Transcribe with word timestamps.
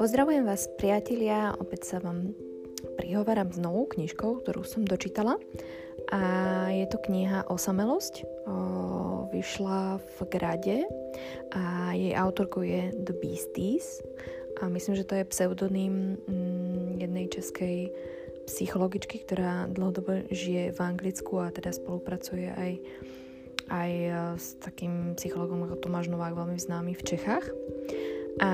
Pozdravujem 0.00 0.44
vás 0.44 0.68
priatelia, 0.76 1.56
opäť 1.56 1.92
sa 1.92 1.96
vám 2.00 2.36
prihováram 3.00 3.48
s 3.48 3.56
novou 3.56 3.88
knižkou, 3.88 4.44
ktorú 4.44 4.64
som 4.68 4.84
dočítala. 4.84 5.40
A 6.12 6.20
je 6.72 6.84
to 6.88 7.00
kniha 7.00 7.48
Osamelosť, 7.48 8.24
o, 8.24 8.28
vyšla 9.32 10.00
v 10.00 10.16
Grade 10.28 10.78
a 11.56 11.92
jej 11.96 12.12
autorkou 12.16 12.60
je 12.60 12.92
The 12.96 13.14
Beasties. 13.16 14.04
A 14.60 14.68
myslím, 14.68 14.96
že 14.96 15.08
to 15.08 15.16
je 15.16 15.30
pseudonym 15.32 16.20
mm, 16.28 17.00
jednej 17.00 17.26
českej 17.32 17.88
psychologičky, 18.44 19.24
ktorá 19.24 19.70
dlhodobo 19.72 20.26
žije 20.28 20.74
v 20.74 20.80
Anglicku 20.80 21.38
a 21.40 21.48
teda 21.48 21.72
spolupracuje 21.72 22.50
aj, 22.50 22.72
aj 23.70 23.92
s 24.36 24.58
takým 24.58 25.14
psychologom 25.14 25.64
ako 25.64 25.78
Tomáš 25.78 26.10
Novák, 26.10 26.34
veľmi 26.34 26.58
známy 26.58 26.92
v 26.98 27.06
Čechách. 27.06 27.46
A 28.42 28.50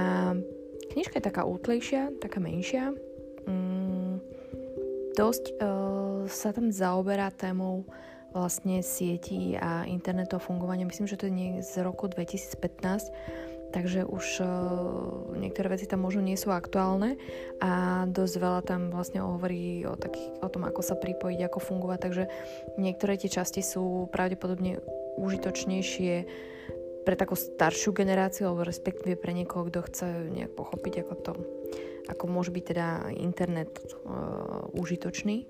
Knižka 0.96 1.20
je 1.20 1.28
taká 1.28 1.44
útlejšia, 1.44 2.08
taká 2.24 2.40
menšia. 2.40 2.88
Mm, 3.44 4.16
dosť 5.12 5.44
uh, 5.60 6.24
sa 6.24 6.56
tam 6.56 6.72
zaoberá 6.72 7.28
témou 7.28 7.84
vlastne 8.32 8.80
sietí 8.80 9.60
a 9.60 9.84
internetov 9.84 10.48
fungovania. 10.48 10.88
Myslím, 10.88 11.04
že 11.04 11.20
to 11.20 11.28
je 11.28 11.60
z 11.60 11.84
roku 11.84 12.08
2015, 12.08 13.12
takže 13.76 14.08
už 14.08 14.26
uh, 14.40 14.48
niektoré 15.36 15.76
veci 15.76 15.84
tam 15.84 16.00
možno 16.00 16.24
nie 16.24 16.40
sú 16.40 16.48
aktuálne 16.48 17.20
a 17.60 18.04
dosť 18.08 18.34
veľa 18.40 18.60
tam 18.64 18.88
vlastne 18.88 19.20
hovorí 19.20 19.84
o, 19.84 20.00
takých, 20.00 20.40
o 20.40 20.48
tom, 20.48 20.64
ako 20.64 20.80
sa 20.80 20.96
pripojiť, 20.96 21.44
ako 21.44 21.58
fungovať, 21.60 21.98
takže 22.00 22.24
niektoré 22.80 23.20
tie 23.20 23.28
časti 23.28 23.60
sú 23.60 24.08
pravdepodobne 24.08 24.80
užitočnejšie 25.16 26.14
pre 27.06 27.14
takú 27.14 27.38
staršiu 27.38 27.94
generáciu, 27.94 28.50
alebo 28.50 28.66
respektíve 28.66 29.14
pre 29.14 29.30
niekoho, 29.30 29.70
kto 29.70 29.86
chce 29.86 30.06
nejak 30.26 30.58
pochopiť, 30.58 31.06
ako 31.06 31.14
to, 31.22 31.32
ako 32.10 32.24
môže 32.26 32.50
byť 32.50 32.64
teda 32.66 32.88
internet 33.14 33.78
uh, 34.02 34.66
užitočný. 34.74 35.46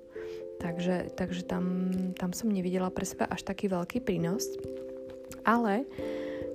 Takže, 0.57 1.17
takže 1.17 1.45
tam, 1.45 1.93
tam 2.17 2.33
som 2.33 2.49
nevidela 2.53 2.93
pre 2.93 3.05
seba 3.09 3.29
až 3.29 3.45
taký 3.45 3.69
veľký 3.73 4.05
prínos. 4.05 4.45
Ale 5.45 5.89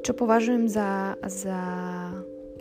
čo 0.02 0.14
považujem 0.18 0.66
za, 0.70 1.18
za 1.26 1.62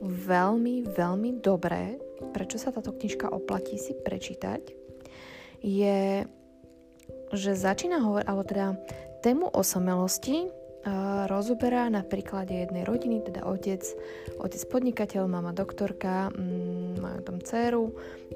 veľmi, 0.00 0.88
veľmi 0.88 1.41
dobré, 1.41 2.00
prečo 2.32 2.56
sa 2.56 2.72
táto 2.72 2.92
knižka 2.92 3.28
oplatí 3.28 3.77
si 3.77 3.97
prečítať, 3.97 4.60
je, 5.60 6.25
že 7.32 7.53
začína 7.53 8.00
hovoriť, 8.00 8.27
alebo 8.28 8.44
teda 8.44 8.66
tému 9.20 9.52
osamelosti 9.52 10.60
rozoberá 11.28 11.92
na 11.92 12.00
príklade 12.00 12.56
jednej 12.56 12.88
rodiny, 12.88 13.20
teda 13.20 13.44
otec, 13.44 13.84
otec 14.40 14.62
podnikateľ, 14.72 15.28
mama 15.28 15.52
doktorka, 15.52 16.32
mm, 16.32 17.04
majú 17.04 17.20
tam 17.20 17.36
dceru 17.44 17.84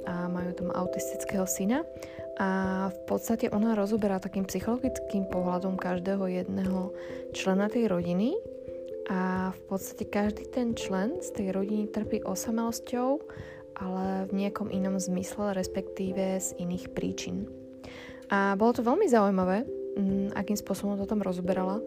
a 0.05 0.29
majú 0.29 0.53
tam 0.53 0.69
autistického 0.69 1.49
syna 1.49 1.89
a 2.37 2.91
v 2.91 2.99
podstate 3.09 3.49
ona 3.49 3.79
rozoberá 3.79 4.19
takým 4.21 4.45
psychologickým 4.45 5.31
pohľadom 5.31 5.79
každého 5.79 6.27
jedného 6.27 6.93
člena 7.33 7.71
tej 7.71 7.89
rodiny 7.89 8.37
a 9.09 9.53
v 9.53 9.61
podstate 9.69 10.05
každý 10.09 10.45
ten 10.53 10.77
člen 10.77 11.21
z 11.25 11.29
tej 11.33 11.49
rodiny 11.55 11.89
trpí 11.93 12.25
osamelosťou, 12.25 13.21
ale 13.79 14.29
v 14.29 14.33
nejakom 14.33 14.69
inom 14.69 15.01
zmysle, 15.01 15.57
respektíve 15.57 16.41
z 16.41 16.49
iných 16.61 16.93
príčin. 16.93 17.49
A 18.33 18.57
bolo 18.57 18.73
to 18.73 18.83
veľmi 18.83 19.07
zaujímavé, 19.07 19.69
akým 20.35 20.59
spôsobom 20.59 20.99
to 20.99 21.07
tam 21.07 21.23
rozberala, 21.23 21.79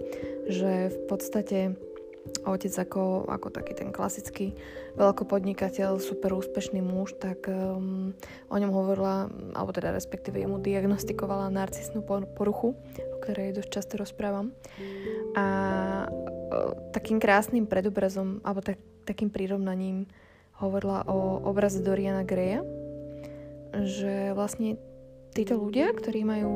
že 0.48 0.92
v 0.92 1.00
podstate 1.12 1.60
otec 2.44 2.74
ako, 2.76 3.28
ako 3.28 3.48
taký 3.52 3.74
ten 3.76 3.90
klasický 3.92 4.52
veľkopodnikateľ, 5.00 6.00
super 6.02 6.36
úspešný 6.36 6.84
muž, 6.84 7.16
tak 7.16 7.48
um, 7.48 8.12
o 8.52 8.58
ňom 8.58 8.72
hovorila, 8.72 9.32
alebo 9.56 9.72
teda 9.72 9.96
respektíve 9.96 10.44
mu 10.44 10.60
diagnostikovala 10.60 11.54
narcisnú 11.54 12.04
poruchu, 12.36 12.76
o 12.76 13.18
ktorej 13.24 13.56
dosť 13.56 13.70
často 13.72 13.94
rozprávam. 14.00 14.52
A 15.38 15.46
uh, 16.08 16.72
takým 16.92 17.22
krásnym 17.22 17.64
predobrazom, 17.64 18.44
alebo 18.44 18.64
tak, 18.64 18.80
takým 19.08 19.32
prirovnaním 19.32 20.10
hovorila 20.58 21.06
o 21.08 21.40
obraze 21.46 21.80
Doriana 21.80 22.26
Greya, 22.26 22.66
že 23.78 24.34
vlastne 24.34 24.80
títo 25.38 25.54
ľudia, 25.62 25.94
ktorí 25.94 26.26
majú 26.26 26.52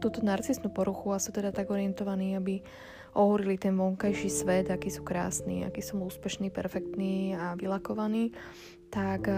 túto 0.00 0.24
narcisnú 0.24 0.72
poruchu 0.72 1.12
a 1.12 1.22
sú 1.22 1.30
teda 1.30 1.52
tak 1.52 1.68
orientovaní, 1.68 2.34
aby 2.34 2.64
ohúrili 3.14 3.58
ten 3.58 3.74
vonkajší 3.74 4.30
svet, 4.30 4.66
aký 4.70 4.90
sú 4.90 5.02
krásni, 5.02 5.66
aký 5.66 5.82
sú 5.82 5.98
úspešní, 6.00 6.50
perfektní 6.50 7.34
a 7.34 7.58
vylakovaní, 7.58 8.32
tak 8.90 9.30
eh, 9.30 9.36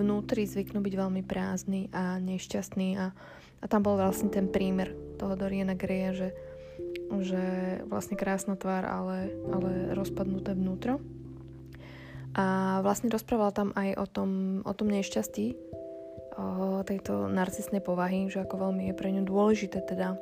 vnútri 0.00 0.48
zvyknú 0.48 0.80
byť 0.80 0.94
veľmi 0.96 1.22
prázdny 1.24 1.92
a 1.92 2.16
nešťastný 2.20 2.88
a, 2.96 3.12
a 3.60 3.64
tam 3.68 3.84
bol 3.84 4.00
vlastne 4.00 4.32
ten 4.32 4.48
prímer 4.48 4.96
toho 5.20 5.36
Doriana 5.36 5.76
Greya, 5.76 6.16
že, 6.16 6.28
že 7.20 7.42
vlastne 7.88 8.16
krásna 8.16 8.56
tvár, 8.56 8.88
ale, 8.88 9.36
ale 9.52 9.92
rozpadnuté 9.92 10.56
vnútro. 10.56 11.00
A 12.30 12.78
vlastne 12.86 13.10
rozprával 13.10 13.50
tam 13.50 13.68
aj 13.74 13.98
o 13.98 14.06
tom, 14.06 14.30
o 14.62 14.72
tom 14.72 14.88
nešťastí, 14.88 15.58
tejto 16.86 17.28
narcisnej 17.28 17.82
povahy, 17.84 18.26
že 18.30 18.42
ako 18.42 18.70
veľmi 18.70 18.90
je 18.90 18.94
pre 18.94 19.08
ňu 19.12 19.22
dôležité 19.26 19.84
teda 19.84 20.16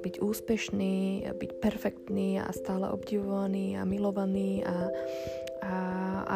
byť 0.00 0.14
úspešný, 0.24 1.28
byť 1.36 1.50
perfektný 1.60 2.40
a 2.40 2.48
stále 2.56 2.88
obdivovaný 2.88 3.76
a 3.76 3.84
milovaný 3.84 4.64
a, 4.64 4.88
a 5.60 5.74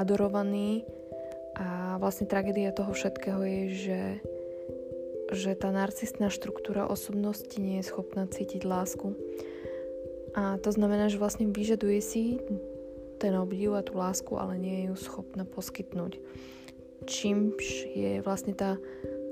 adorovaný. 0.05 0.85
A 1.57 1.97
vlastne 1.97 2.29
tragédia 2.29 2.77
toho 2.77 2.93
všetkého 2.93 3.41
je, 3.41 3.63
že, 3.73 4.03
že 5.33 5.51
tá 5.57 5.73
narcistná 5.73 6.29
štruktúra 6.29 6.85
osobnosti 6.85 7.57
nie 7.57 7.81
je 7.81 7.89
schopná 7.89 8.29
cítiť 8.29 8.69
lásku. 8.69 9.17
A 10.37 10.61
to 10.61 10.69
znamená, 10.69 11.09
že 11.09 11.17
vlastne 11.17 11.49
vyžaduje 11.49 12.01
si 12.05 12.37
ten 13.17 13.33
obdiv 13.41 13.73
a 13.73 13.81
tú 13.81 13.97
lásku, 13.97 14.37
ale 14.37 14.61
nie 14.61 14.85
je 14.85 14.93
ju 14.93 14.97
schopná 15.01 15.49
poskytnúť 15.49 16.21
čímž 17.07 17.87
je 17.95 18.21
vlastne 18.21 18.53
tá 18.53 18.77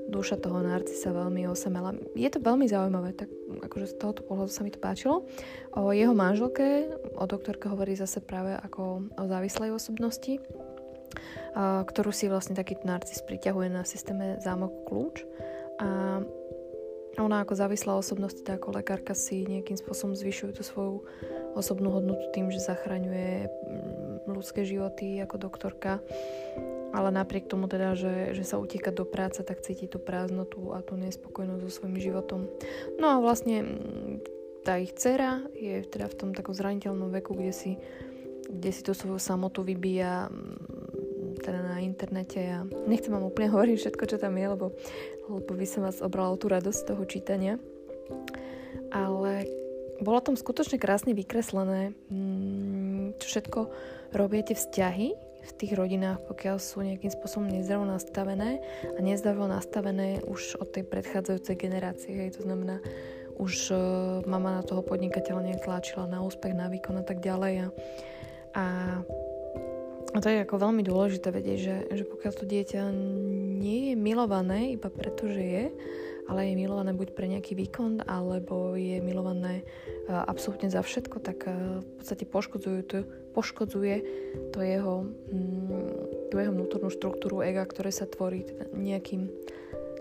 duša 0.05 0.37
toho 0.37 0.61
narcisa 0.61 1.09
veľmi 1.09 1.49
osamela. 1.49 1.93
Je 2.13 2.29
to 2.29 2.37
veľmi 2.37 2.69
zaujímavé, 2.69 3.17
tak 3.17 3.29
akože 3.65 3.91
z 3.91 3.95
tohoto 3.97 4.21
pohľadu 4.23 4.51
sa 4.53 4.61
mi 4.61 4.69
to 4.69 4.77
páčilo. 4.77 5.25
O 5.73 5.89
jeho 5.89 6.13
manželke, 6.13 6.89
o 7.17 7.25
doktorke 7.25 7.69
hovorí 7.69 7.97
zase 7.97 8.21
práve 8.21 8.53
ako 8.53 9.09
o 9.17 9.23
závislej 9.25 9.73
osobnosti, 9.73 10.37
ktorú 11.57 12.11
si 12.13 12.29
vlastne 12.29 12.53
taký 12.53 12.77
narcis 12.85 13.23
priťahuje 13.25 13.67
na 13.73 13.81
systéme 13.81 14.37
zámok 14.43 14.85
kľúč. 14.85 15.25
A 15.81 16.21
ona 17.15 17.47
ako 17.47 17.55
závislá 17.55 17.95
osobnosť, 17.95 18.43
teda 18.43 18.59
ako 18.59 18.75
lekárka 18.75 19.15
si 19.15 19.47
nejakým 19.47 19.79
spôsobom 19.79 20.19
zvyšuje 20.19 20.51
tú 20.59 20.63
svoju 20.67 20.95
osobnú 21.55 21.87
hodnotu 21.95 22.27
tým, 22.35 22.51
že 22.51 22.59
zachraňuje 22.59 23.47
mm, 23.47 24.27
ľudské 24.27 24.67
životy 24.67 25.23
ako 25.23 25.39
doktorka 25.39 26.03
ale 26.95 27.11
napriek 27.11 27.51
tomu 27.51 27.67
teda, 27.67 27.99
že, 27.99 28.31
že 28.31 28.47
sa 28.47 28.55
utíka 28.55 28.87
do 28.95 29.03
práce, 29.03 29.43
tak 29.43 29.59
cíti 29.59 29.83
tú 29.83 29.99
prázdnotu 29.99 30.71
a 30.71 30.79
tú 30.79 30.95
nespokojnosť 30.95 31.61
so 31.67 31.71
svojím 31.71 31.99
životom. 31.99 32.47
No 32.95 33.11
a 33.11 33.19
vlastne 33.19 33.67
mm, 33.67 34.13
tá 34.63 34.79
ich 34.79 34.95
dcera 34.95 35.43
je 35.51 35.83
teda 35.83 36.07
v 36.07 36.15
tom 36.15 36.29
takom 36.31 36.55
zraniteľnom 36.55 37.11
veku, 37.19 37.35
kde 37.35 37.51
si, 37.51 37.71
kde 38.47 38.71
si 38.71 38.79
tú 38.79 38.95
svoju 38.95 39.19
samotu 39.19 39.67
vybíja 39.67 40.31
mm, 40.31 41.43
teda 41.43 41.59
na 41.67 41.83
internete 41.83 42.39
a 42.39 42.63
nechcem 42.87 43.11
vám 43.11 43.27
úplne 43.27 43.51
hovoriť 43.53 43.75
všetko, 43.75 44.03
čo 44.07 44.15
tam 44.15 44.39
je, 44.39 44.47
lebo, 44.55 44.71
lebo 45.27 45.51
by 45.51 45.67
som 45.67 45.83
vás 45.83 45.99
obrala 45.99 46.39
tú 46.39 46.47
radosť 46.47 46.95
toho 46.95 47.03
čítania. 47.03 47.59
Ale 48.95 49.51
bolo 49.99 50.23
tam 50.23 50.39
skutočne 50.39 50.79
krásne 50.79 51.11
vykreslené, 51.11 51.91
mm, 52.07 53.19
čo 53.19 53.25
všetko 53.27 53.59
robia 54.15 54.47
tie 54.47 54.55
vzťahy 54.55 55.24
v 55.45 55.51
tých 55.53 55.77
rodinách, 55.77 56.25
pokiaľ 56.25 56.57
sú 56.57 56.81
nejakým 56.81 57.13
spôsobom 57.13 57.45
nezdravo 57.45 57.85
nastavené 57.85 58.65
a 58.83 58.99
nezdravo 58.99 59.45
nastavené 59.45 60.25
už 60.25 60.57
od 60.57 60.73
tej 60.73 60.83
predchádzajúcej 60.89 61.55
generácie. 61.55 62.11
Hej, 62.17 62.41
to 62.41 62.49
znamená, 62.49 62.81
už 63.37 63.53
uh, 63.71 63.77
mama 64.25 64.57
na 64.59 64.63
toho 64.65 64.81
podnikateľa 64.81 65.41
nejak 65.43 65.65
tlačila 65.67 66.07
na 66.07 66.23
úspech, 66.23 66.55
na 66.55 66.71
výkon 66.71 66.97
a 66.97 67.05
tak 67.05 67.19
ďalej. 67.19 67.53
A, 67.61 67.67
a, 68.55 68.65
a 70.15 70.17
to 70.23 70.27
je 70.31 70.41
ako 70.41 70.55
veľmi 70.55 70.81
dôležité 70.81 71.29
vedieť, 71.29 71.59
že, 71.59 71.77
že 71.91 72.03
pokiaľ 72.07 72.33
to 72.33 72.45
dieťa 72.47 72.81
nie 73.59 73.91
je 73.91 73.95
milované 73.99 74.73
iba 74.73 74.87
preto, 74.87 75.27
že 75.27 75.43
je, 75.43 75.65
ale 76.25 76.51
je 76.51 76.59
milované 76.59 76.91
buď 76.91 77.13
pre 77.13 77.29
nejaký 77.29 77.53
výkon, 77.53 78.05
alebo 78.05 78.73
je 78.73 78.97
milované 79.01 79.61
uh, 80.09 80.25
absolútne 80.25 80.69
za 80.69 80.81
všetko, 80.81 81.21
tak 81.21 81.45
uh, 81.45 81.81
v 81.81 81.93
podstate 82.01 82.25
poškodzujú 82.25 82.79
to, 82.85 82.97
poškodzuje 83.35 83.95
to 84.55 84.59
jeho, 84.63 85.05
mm, 85.31 86.31
tú 86.31 86.39
jeho 86.39 86.51
vnútornú 86.55 86.89
štruktúru 86.89 87.43
ega, 87.43 87.67
ktoré 87.67 87.91
sa 87.91 88.07
tvorí 88.07 88.47
teda 88.47 88.71
nejakým, 88.73 89.27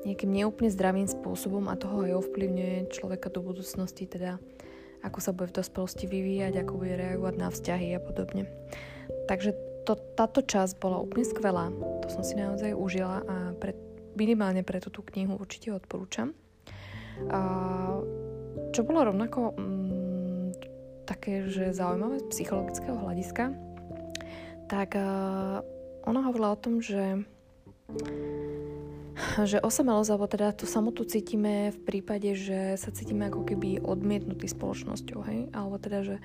nejakým 0.07 0.31
neúplne 0.31 0.71
zdravým 0.71 1.11
spôsobom 1.11 1.67
a 1.69 1.79
toho 1.81 2.07
aj 2.07 2.25
ovplyvňuje 2.25 2.95
človeka 2.95 3.29
do 3.29 3.43
budúcnosti, 3.43 4.07
teda 4.07 4.39
ako 5.05 5.19
sa 5.21 5.37
bude 5.37 5.53
v 5.53 5.61
dospelosti 5.61 6.09
vyvíjať, 6.09 6.65
ako 6.65 6.81
bude 6.81 6.97
reagovať 6.97 7.35
na 7.37 7.49
vzťahy 7.53 7.89
a 7.93 8.01
podobne. 8.01 8.49
Takže 9.29 9.53
to, 9.85 10.01
táto 10.17 10.41
časť 10.41 10.81
bola 10.81 10.97
úplne 10.97 11.29
skvelá. 11.29 11.69
To 12.01 12.09
som 12.09 12.25
si 12.25 12.41
naozaj 12.41 12.73
užila 12.73 13.21
a 13.29 13.53
pre, 13.61 13.77
minimálne 14.15 14.63
pre 14.67 14.83
túto 14.83 15.03
knihu 15.13 15.37
určite 15.39 15.71
odporúčam. 15.75 16.35
A, 17.31 17.41
čo 18.75 18.83
bolo 18.83 19.15
rovnako 19.15 19.55
mm, 19.55 20.47
také, 21.07 21.47
že 21.47 21.71
zaujímavé 21.77 22.25
z 22.25 22.31
psychologického 22.33 22.97
hľadiska, 22.97 23.55
tak 24.67 24.97
uh, 24.97 25.61
ona 26.09 26.21
hovorila 26.25 26.57
o 26.57 26.61
tom, 26.61 26.81
že 26.81 27.23
že 29.47 29.63
osamelosť, 29.63 30.11
alebo 30.11 30.27
teda 30.27 30.51
tú 30.51 30.67
samotu 30.67 31.07
cítime 31.07 31.71
v 31.71 31.79
prípade, 31.87 32.35
že 32.35 32.75
sa 32.75 32.91
cítime 32.91 33.31
ako 33.31 33.47
keby 33.47 33.79
odmietnutí 33.87 34.51
spoločnosťou, 34.51 35.19
hej? 35.31 35.41
Alebo 35.55 35.79
teda, 35.79 36.03
že 36.03 36.17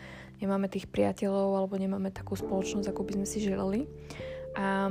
nemáme 0.41 0.65
tých 0.65 0.89
priateľov, 0.89 1.53
alebo 1.53 1.77
nemáme 1.77 2.09
takú 2.09 2.33
spoločnosť, 2.33 2.89
ako 2.89 3.01
by 3.05 3.11
sme 3.21 3.27
si 3.29 3.45
želali. 3.45 3.85
A 4.57 4.89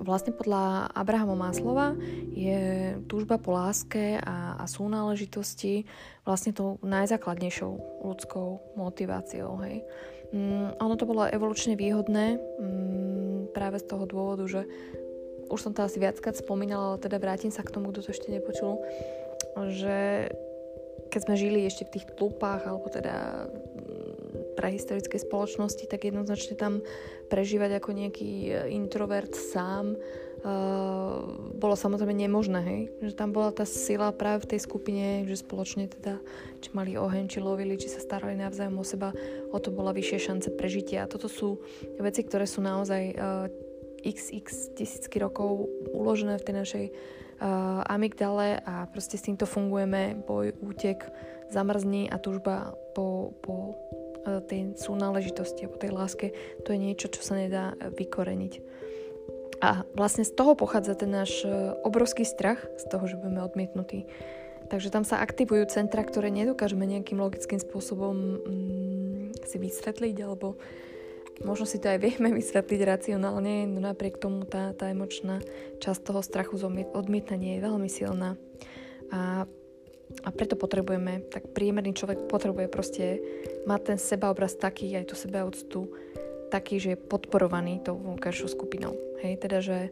vlastne 0.00 0.32
podľa 0.32 0.88
Abrahama 0.96 1.36
Maslova 1.36 1.92
je 2.32 2.94
túžba 3.10 3.36
po 3.36 3.52
láske 3.52 4.16
a, 4.22 4.56
a 4.56 4.64
súnáležitosti 4.64 5.84
vlastne 6.24 6.56
tou 6.56 6.78
najzákladnejšou 6.80 8.04
ľudskou 8.06 8.78
motiváciou, 8.78 9.58
hej? 9.66 9.84
Mm, 10.32 10.80
ono 10.80 10.94
to 10.96 11.04
bolo 11.04 11.28
evolučne 11.28 11.76
výhodné 11.76 12.40
mm, 12.40 13.52
práve 13.52 13.76
z 13.82 13.88
toho 13.92 14.08
dôvodu, 14.08 14.48
že 14.48 14.64
už 15.52 15.60
som 15.60 15.72
to 15.76 15.84
asi 15.84 16.00
viackrát 16.00 16.32
spomínala, 16.32 16.96
ale 16.96 17.04
teda 17.04 17.20
vrátim 17.20 17.52
sa 17.52 17.60
k 17.60 17.72
tomu, 17.76 17.92
kto 17.92 18.08
to 18.08 18.16
ešte 18.16 18.32
nepočul, 18.32 18.80
že 19.68 20.32
keď 21.12 21.20
sme 21.28 21.34
žili 21.36 21.68
ešte 21.68 21.84
v 21.84 21.92
tých 22.00 22.08
tlupách, 22.16 22.64
alebo 22.64 22.88
teda 22.88 23.44
prehistorickej 24.54 25.20
spoločnosti, 25.24 25.84
tak 25.88 26.04
jednoznačne 26.06 26.54
tam 26.54 26.84
prežívať 27.32 27.80
ako 27.80 27.90
nejaký 27.96 28.30
e, 28.48 28.50
introvert 28.76 29.32
sám 29.32 29.96
uh, 29.96 31.22
bolo 31.54 31.74
samozrejme 31.78 32.12
nemožné, 32.12 32.60
hej? 32.60 32.82
Že 33.00 33.12
tam 33.14 33.30
bola 33.30 33.54
tá 33.54 33.62
sila 33.62 34.10
práve 34.10 34.44
v 34.44 34.50
tej 34.54 34.60
skupine, 34.66 35.24
že 35.24 35.40
spoločne 35.40 35.86
teda, 35.86 36.18
či 36.58 36.68
mali 36.74 36.98
oheň, 36.98 37.30
či 37.30 37.38
lovili, 37.38 37.78
či 37.78 37.88
sa 37.88 38.02
starali 38.02 38.34
navzájom 38.36 38.76
o 38.76 38.84
seba, 38.84 39.14
o 39.54 39.58
to 39.62 39.70
bola 39.70 39.94
vyššie 39.94 40.18
šance 40.18 40.48
prežitia. 40.58 41.06
A 41.06 41.10
toto 41.10 41.30
sú 41.30 41.62
veci, 41.96 42.26
ktoré 42.26 42.44
sú 42.44 42.60
naozaj 42.60 43.02
uh, 43.14 43.46
xx 44.02 44.74
tisícky 44.74 45.22
rokov 45.22 45.70
uložené 45.94 46.36
v 46.42 46.46
tej 46.46 46.54
našej 46.58 46.84
uh, 46.90 47.86
amygdale 47.86 48.58
a 48.66 48.90
proste 48.90 49.14
s 49.14 49.26
týmto 49.30 49.46
fungujeme, 49.46 50.26
boj, 50.26 50.58
útek, 50.58 51.06
zamrzní 51.54 52.10
a 52.10 52.18
túžba 52.18 52.74
po, 52.96 53.36
po 53.44 53.78
tej 54.46 54.78
súnáležitosti 54.78 55.66
po 55.66 55.78
tej 55.78 55.90
láske, 55.94 56.26
to 56.62 56.74
je 56.74 56.78
niečo, 56.78 57.10
čo 57.10 57.20
sa 57.22 57.38
nedá 57.38 57.74
vykoreniť. 57.78 58.54
A 59.62 59.86
vlastne 59.94 60.26
z 60.26 60.34
toho 60.34 60.58
pochádza 60.58 60.98
ten 60.98 61.14
náš 61.14 61.46
uh, 61.46 61.78
obrovský 61.86 62.26
strach, 62.26 62.66
z 62.82 62.84
toho, 62.90 63.06
že 63.06 63.14
budeme 63.14 63.46
odmietnutí. 63.46 64.10
Takže 64.66 64.90
tam 64.90 65.06
sa 65.06 65.22
aktivujú 65.22 65.70
centra, 65.70 66.02
ktoré 66.02 66.34
nedokážeme 66.34 66.82
nejakým 66.82 67.22
logickým 67.22 67.62
spôsobom 67.62 68.14
mm, 68.42 69.46
si 69.46 69.56
vysvetliť 69.62 70.16
alebo 70.26 70.58
Možno 71.42 71.66
si 71.66 71.82
to 71.82 71.90
aj 71.90 71.98
vieme 71.98 72.30
vysvetliť 72.40 72.80
racionálne, 72.84 73.66
no 73.66 73.80
napriek 73.82 74.20
tomu 74.20 74.46
tá, 74.46 74.76
tá 74.76 74.92
emočná 74.92 75.42
časť 75.82 76.00
toho 76.04 76.20
strachu 76.22 76.60
z 76.60 76.68
odmietania 76.94 77.58
je 77.58 77.66
veľmi 77.66 77.88
silná. 77.90 78.38
A, 79.10 79.48
a 80.22 80.28
preto 80.30 80.54
potrebujeme, 80.54 81.24
tak 81.32 81.50
priemerný 81.56 81.96
človek 81.96 82.28
potrebuje 82.28 82.66
proste 82.68 83.04
mať 83.64 83.80
ten 83.94 83.98
sebaobraz 83.98 84.60
taký, 84.60 84.92
aj 84.94 85.08
tú 85.08 85.16
sebaúctu 85.16 85.80
taký, 86.52 86.76
že 86.76 86.88
je 86.94 87.00
podporovaný 87.00 87.80
tou 87.80 87.96
vonkajšou 87.96 88.52
skupinou. 88.52 88.92
Hej, 89.24 89.40
teda, 89.40 89.58
že, 89.64 89.88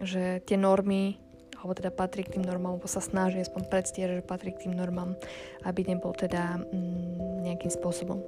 že 0.00 0.40
tie 0.48 0.56
normy 0.56 1.20
alebo 1.62 1.78
teda 1.78 1.94
patrí 1.94 2.26
k 2.26 2.34
tým 2.34 2.42
normám, 2.42 2.74
alebo 2.74 2.90
sa 2.90 2.98
snaží 2.98 3.38
aspoň 3.38 3.70
predstierať, 3.70 4.14
že 4.18 4.26
patrí 4.26 4.50
k 4.50 4.66
tým 4.66 4.74
normám, 4.74 5.14
aby 5.62 5.86
nebol 5.86 6.10
teda 6.10 6.58
mm, 6.58 7.46
nejakým 7.46 7.70
spôsobom 7.70 8.18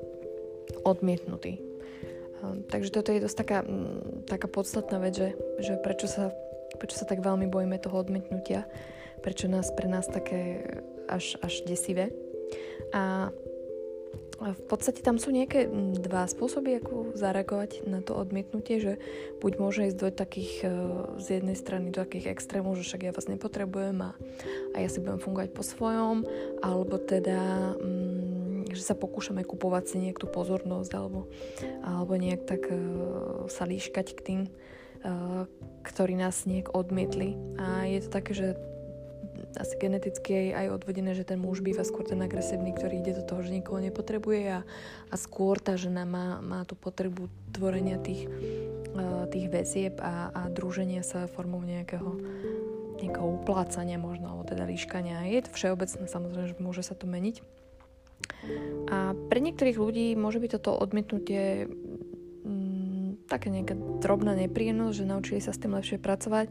odmietnutý. 0.86 1.58
Ehm, 1.58 2.62
takže 2.70 2.94
toto 2.94 3.10
je 3.10 3.26
dosť 3.26 3.36
taká, 3.42 3.58
mm, 3.66 4.30
taká 4.30 4.46
podstatná 4.46 5.02
vec, 5.02 5.18
že, 5.18 5.28
že 5.58 5.74
prečo, 5.82 6.06
sa, 6.06 6.30
prečo 6.78 6.94
sa 6.94 7.10
tak 7.10 7.26
veľmi 7.26 7.50
bojíme 7.50 7.74
toho 7.82 8.06
odmietnutia, 8.06 8.70
prečo 9.18 9.50
nás 9.50 9.66
pre 9.74 9.90
nás 9.90 10.06
také 10.06 10.62
až, 11.08 11.36
až 11.42 11.64
desivé. 11.66 12.10
A 12.94 13.30
v 14.34 14.62
podstate 14.66 15.00
tam 15.00 15.16
sú 15.16 15.30
nejaké 15.30 15.70
dva 16.04 16.26
spôsoby, 16.26 16.82
ako 16.82 17.14
zareagovať 17.14 17.86
na 17.86 18.02
to 18.02 18.18
odmietnutie, 18.18 18.82
že 18.82 18.92
buď 19.38 19.52
môže 19.56 19.80
ísť 19.88 19.98
do 19.98 20.08
takých, 20.10 20.54
e, 20.66 20.70
z 21.22 21.26
jednej 21.40 21.56
strany 21.56 21.94
do 21.94 22.02
takých 22.02 22.34
extrémov, 22.34 22.76
že 22.76 22.84
však 22.84 23.02
ja 23.08 23.12
vás 23.14 23.30
nepotrebujem 23.30 23.98
a, 24.02 24.10
a 24.74 24.76
ja 24.82 24.88
si 24.90 25.00
budem 25.00 25.22
fungovať 25.22 25.50
po 25.54 25.62
svojom, 25.62 26.26
alebo 26.60 26.98
teda 26.98 27.72
že 28.74 28.82
sa 28.82 28.98
pokúšame 28.98 29.46
kupovať 29.46 29.84
si 29.86 29.96
nejak 30.02 30.26
pozornosť 30.26 30.92
alebo, 30.98 31.30
alebo 31.86 32.18
nejak 32.18 32.42
tak 32.42 32.66
uh, 32.68 33.46
sa 33.46 33.68
líškať 33.68 34.06
k 34.18 34.20
tým, 34.20 34.40
uh, 35.06 35.46
ktorí 35.86 36.18
nás 36.18 36.42
nejak 36.48 36.74
odmietli. 36.74 37.38
A 37.54 37.86
je 37.86 38.02
to 38.02 38.10
také, 38.10 38.32
že 38.34 38.48
asi 39.54 39.74
geneticky 39.78 40.50
je 40.50 40.56
aj 40.56 40.82
odvodené, 40.82 41.14
že 41.14 41.26
ten 41.26 41.38
muž 41.38 41.62
býva 41.62 41.86
skôr 41.86 42.06
ten 42.06 42.20
agresívny, 42.22 42.74
ktorý 42.74 43.02
ide 43.02 43.18
do 43.18 43.24
toho, 43.26 43.40
že 43.42 43.54
nikoho 43.54 43.78
nepotrebuje 43.82 44.42
a, 44.50 44.60
a 45.10 45.14
skôr 45.14 45.58
tá 45.62 45.74
žena 45.78 46.06
má, 46.06 46.42
má 46.42 46.66
tú 46.66 46.74
potrebu 46.74 47.30
tvorenia 47.54 48.02
tých, 48.02 48.26
uh, 48.94 49.26
tých 49.30 49.46
väzieb 49.50 49.98
a, 50.02 50.30
a 50.34 50.42
druženia 50.50 51.06
sa 51.06 51.30
formou 51.30 51.62
nejakého 51.62 52.18
nejakého 52.94 53.26
uplácania 53.26 53.98
možno, 53.98 54.30
alebo 54.32 54.48
teda 54.48 54.64
líškania. 54.64 55.28
Je 55.28 55.44
to 55.44 55.50
všeobecné, 55.52 56.06
samozrejme, 56.08 56.46
že 56.48 56.56
môže 56.62 56.82
sa 56.86 56.94
to 56.96 57.04
meniť. 57.04 57.42
A 58.88 59.12
pre 59.28 59.40
niektorých 59.44 59.76
ľudí 59.76 60.06
môže 60.16 60.40
byť 60.40 60.50
toto 60.60 60.78
odmietnutie 60.78 61.68
mm, 62.46 63.28
také 63.28 63.52
nejaká 63.52 63.74
drobná 64.00 64.32
nepríjemnosť, 64.38 64.96
že 64.96 65.10
naučili 65.10 65.40
sa 65.44 65.52
s 65.52 65.60
tým 65.60 65.76
lepšie 65.76 66.00
pracovať. 66.00 66.48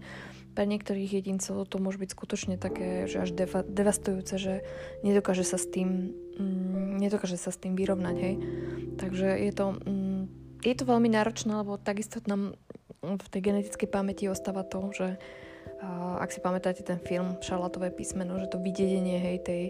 Pre 0.54 0.66
niektorých 0.70 1.18
jedincov 1.18 1.66
to 1.66 1.82
môže 1.82 1.98
byť 1.98 2.10
skutočne 2.14 2.56
také, 2.62 3.10
že 3.10 3.26
až 3.26 3.34
deva- 3.34 3.66
devastujúce, 3.66 4.38
že 4.38 4.54
nedokáže 5.02 5.42
sa 5.42 5.58
s 5.58 5.66
tým, 5.66 6.14
mm, 6.38 7.02
nedokáže 7.02 7.42
sa 7.42 7.50
s 7.50 7.58
tým 7.58 7.74
vyrovnať, 7.74 8.16
hej. 8.22 8.36
Takže 9.02 9.28
je 9.42 9.52
to, 9.54 9.66
mm, 9.82 10.22
je 10.62 10.76
to 10.78 10.84
veľmi 10.86 11.10
náročné, 11.10 11.58
lebo 11.58 11.82
takisto 11.82 12.22
nám 12.30 12.54
v 13.04 13.28
tej 13.34 13.42
genetickej 13.42 13.90
pamäti 13.90 14.32
ostáva 14.32 14.64
to, 14.64 14.94
že 14.96 15.20
uh, 15.20 16.24
ak 16.24 16.32
si 16.32 16.40
pamätáte 16.40 16.88
ten 16.88 17.04
film 17.04 17.36
Šarlatové 17.44 17.92
písmeno, 17.92 18.40
že 18.40 18.48
to 18.48 18.64
videnie, 18.64 19.20
hej, 19.20 19.44
tej 19.44 19.64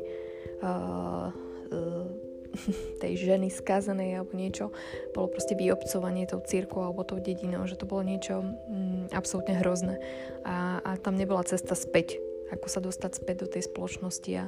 uh, 0.61 1.33
Eh, 1.73 2.32
tej 3.01 3.13
ženy 3.17 3.49
skazenej 3.49 4.21
alebo 4.21 4.33
niečo, 4.37 4.69
bolo 5.11 5.29
proste 5.29 5.57
vyobcovanie 5.57 6.29
tou 6.29 6.41
církou 6.41 6.85
alebo 6.85 7.05
tou 7.05 7.17
dedinou, 7.17 7.65
že 7.65 7.77
to 7.77 7.89
bolo 7.89 8.05
niečo 8.05 8.41
mm, 8.43 9.13
absolútne 9.13 9.57
hrozné. 9.59 9.99
A, 10.45 10.79
a 10.81 10.91
tam 11.01 11.17
nebola 11.17 11.43
cesta 11.45 11.73
späť, 11.73 12.17
ako 12.53 12.67
sa 12.69 12.79
dostať 12.81 13.11
späť 13.17 13.35
do 13.45 13.47
tej 13.49 13.65
spoločnosti 13.65 14.31
a, 14.37 14.45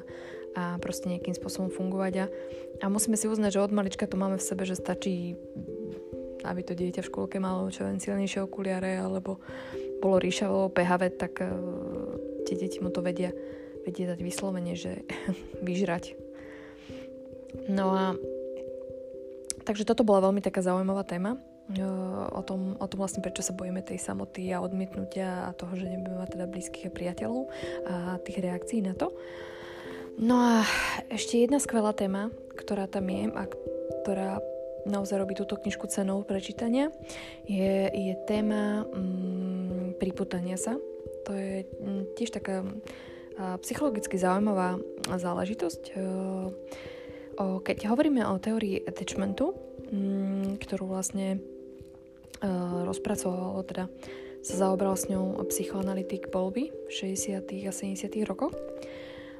a 0.55 0.63
proste 0.77 1.09
nejakým 1.09 1.33
spôsobom 1.33 1.73
fungovať. 1.73 2.13
A, 2.21 2.25
a 2.81 2.85
musíme 2.87 3.17
si 3.17 3.25
uznať, 3.25 3.57
že 3.57 3.63
od 3.65 3.73
malička 3.73 4.05
to 4.05 4.19
máme 4.19 4.37
v 4.37 4.47
sebe, 4.47 4.63
že 4.63 4.77
stačí 4.77 5.35
aby 6.45 6.61
to 6.61 6.77
dieťa 6.77 7.01
v 7.01 7.09
škôlke 7.09 7.41
malo 7.41 7.73
čo 7.73 7.89
len 7.89 7.97
silnejšie 7.97 8.45
okuliare 8.45 9.01
alebo 9.01 9.41
bolo 9.97 10.21
ríšavo, 10.21 10.69
pehavé, 10.69 11.09
tak 11.09 11.41
uh, 11.41 11.49
tie 12.45 12.53
deti 12.53 12.77
mu 12.77 12.93
to 12.93 13.01
vedia, 13.01 13.33
vedia 13.81 14.13
dať 14.13 14.21
vyslovene, 14.21 14.77
že 14.77 15.01
vyžrať 15.65 16.24
No 17.69 17.95
a 17.95 18.03
takže 19.65 19.87
toto 19.87 20.05
bola 20.05 20.29
veľmi 20.29 20.41
taká 20.43 20.61
zaujímavá 20.61 21.03
téma 21.07 21.37
o 22.29 22.41
tom, 22.45 22.77
o 22.77 22.85
tom 22.85 22.97
vlastne, 23.01 23.25
prečo 23.25 23.41
sa 23.41 23.57
bojíme 23.57 23.81
tej 23.81 23.97
samoty 23.97 24.53
a 24.53 24.61
odmietnutia 24.61 25.49
a 25.49 25.57
toho, 25.57 25.73
že 25.73 25.89
nebudeme 25.89 26.21
mať 26.21 26.37
teda 26.37 26.45
blízkych 26.45 26.93
priateľov 26.93 27.49
a 27.89 28.21
tých 28.21 28.37
reakcií 28.37 28.85
na 28.85 28.93
to. 28.93 29.09
No 30.21 30.37
a 30.37 30.55
ešte 31.09 31.41
jedna 31.41 31.57
skvelá 31.57 31.91
téma, 31.91 32.29
ktorá 32.53 32.85
tam 32.85 33.09
je 33.09 33.33
a 33.33 33.43
ktorá 34.05 34.39
naozaj 34.85 35.17
robí 35.17 35.33
túto 35.33 35.57
knižku 35.57 35.89
cenou 35.89 36.21
prečítania, 36.21 36.93
je, 37.49 37.89
je 37.89 38.13
téma 38.29 38.85
mm, 38.85 39.97
priputania 39.97 40.61
sa. 40.61 40.77
To 41.25 41.33
je 41.33 41.65
mm, 41.65 42.03
tiež 42.13 42.29
taká 42.29 42.61
a, 42.61 43.57
psychologicky 43.65 44.21
zaujímavá 44.21 44.77
záležitosť. 45.09 45.83
E, 45.89 45.93
keď 47.37 47.91
hovoríme 47.91 48.23
o 48.23 48.39
teórii 48.39 48.79
attachmentu, 48.79 49.51
mm, 49.91 50.61
ktorú 50.63 50.87
vlastne 50.87 51.35
e, 51.35 51.39
rozpracoval, 52.87 53.59
teda 53.67 53.91
sa 54.45 54.55
zaobral 54.61 54.93
s 54.93 55.09
ňou 55.09 55.41
psychoanalytik 55.49 56.29
Bowlby 56.29 56.69
v 56.69 56.91
60. 56.91 57.41
a 57.65 57.71
70. 57.73 58.07
rokoch, 58.29 58.53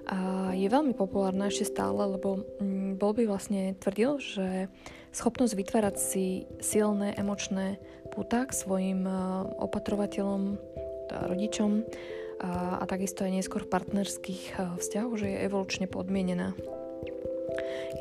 A 0.05 0.51
je 0.53 0.69
veľmi 0.69 0.93
populárna 0.93 1.49
ešte 1.49 1.73
stále, 1.73 1.97
lebo 1.97 2.45
mm, 2.61 3.01
bol 3.01 3.13
by 3.13 3.25
vlastne 3.25 3.73
tvrdil, 3.81 4.21
že 4.21 4.69
schopnosť 5.15 5.53
vytvárať 5.55 5.95
si 5.97 6.45
silné 6.61 7.15
emočné 7.17 7.81
puta 8.13 8.45
k 8.45 8.51
svojim 8.53 9.07
opatrovateľom, 9.57 10.61
teda 11.09 11.25
rodičom 11.25 11.71
a, 12.43 12.81
a 12.81 12.83
takisto 12.85 13.25
aj 13.25 13.33
neskôr 13.33 13.65
v 13.65 13.71
partnerských 13.71 14.43
vzťahoch, 14.77 15.15
že 15.17 15.27
je 15.31 15.43
evolučne 15.47 15.87
podmienená. 15.89 16.53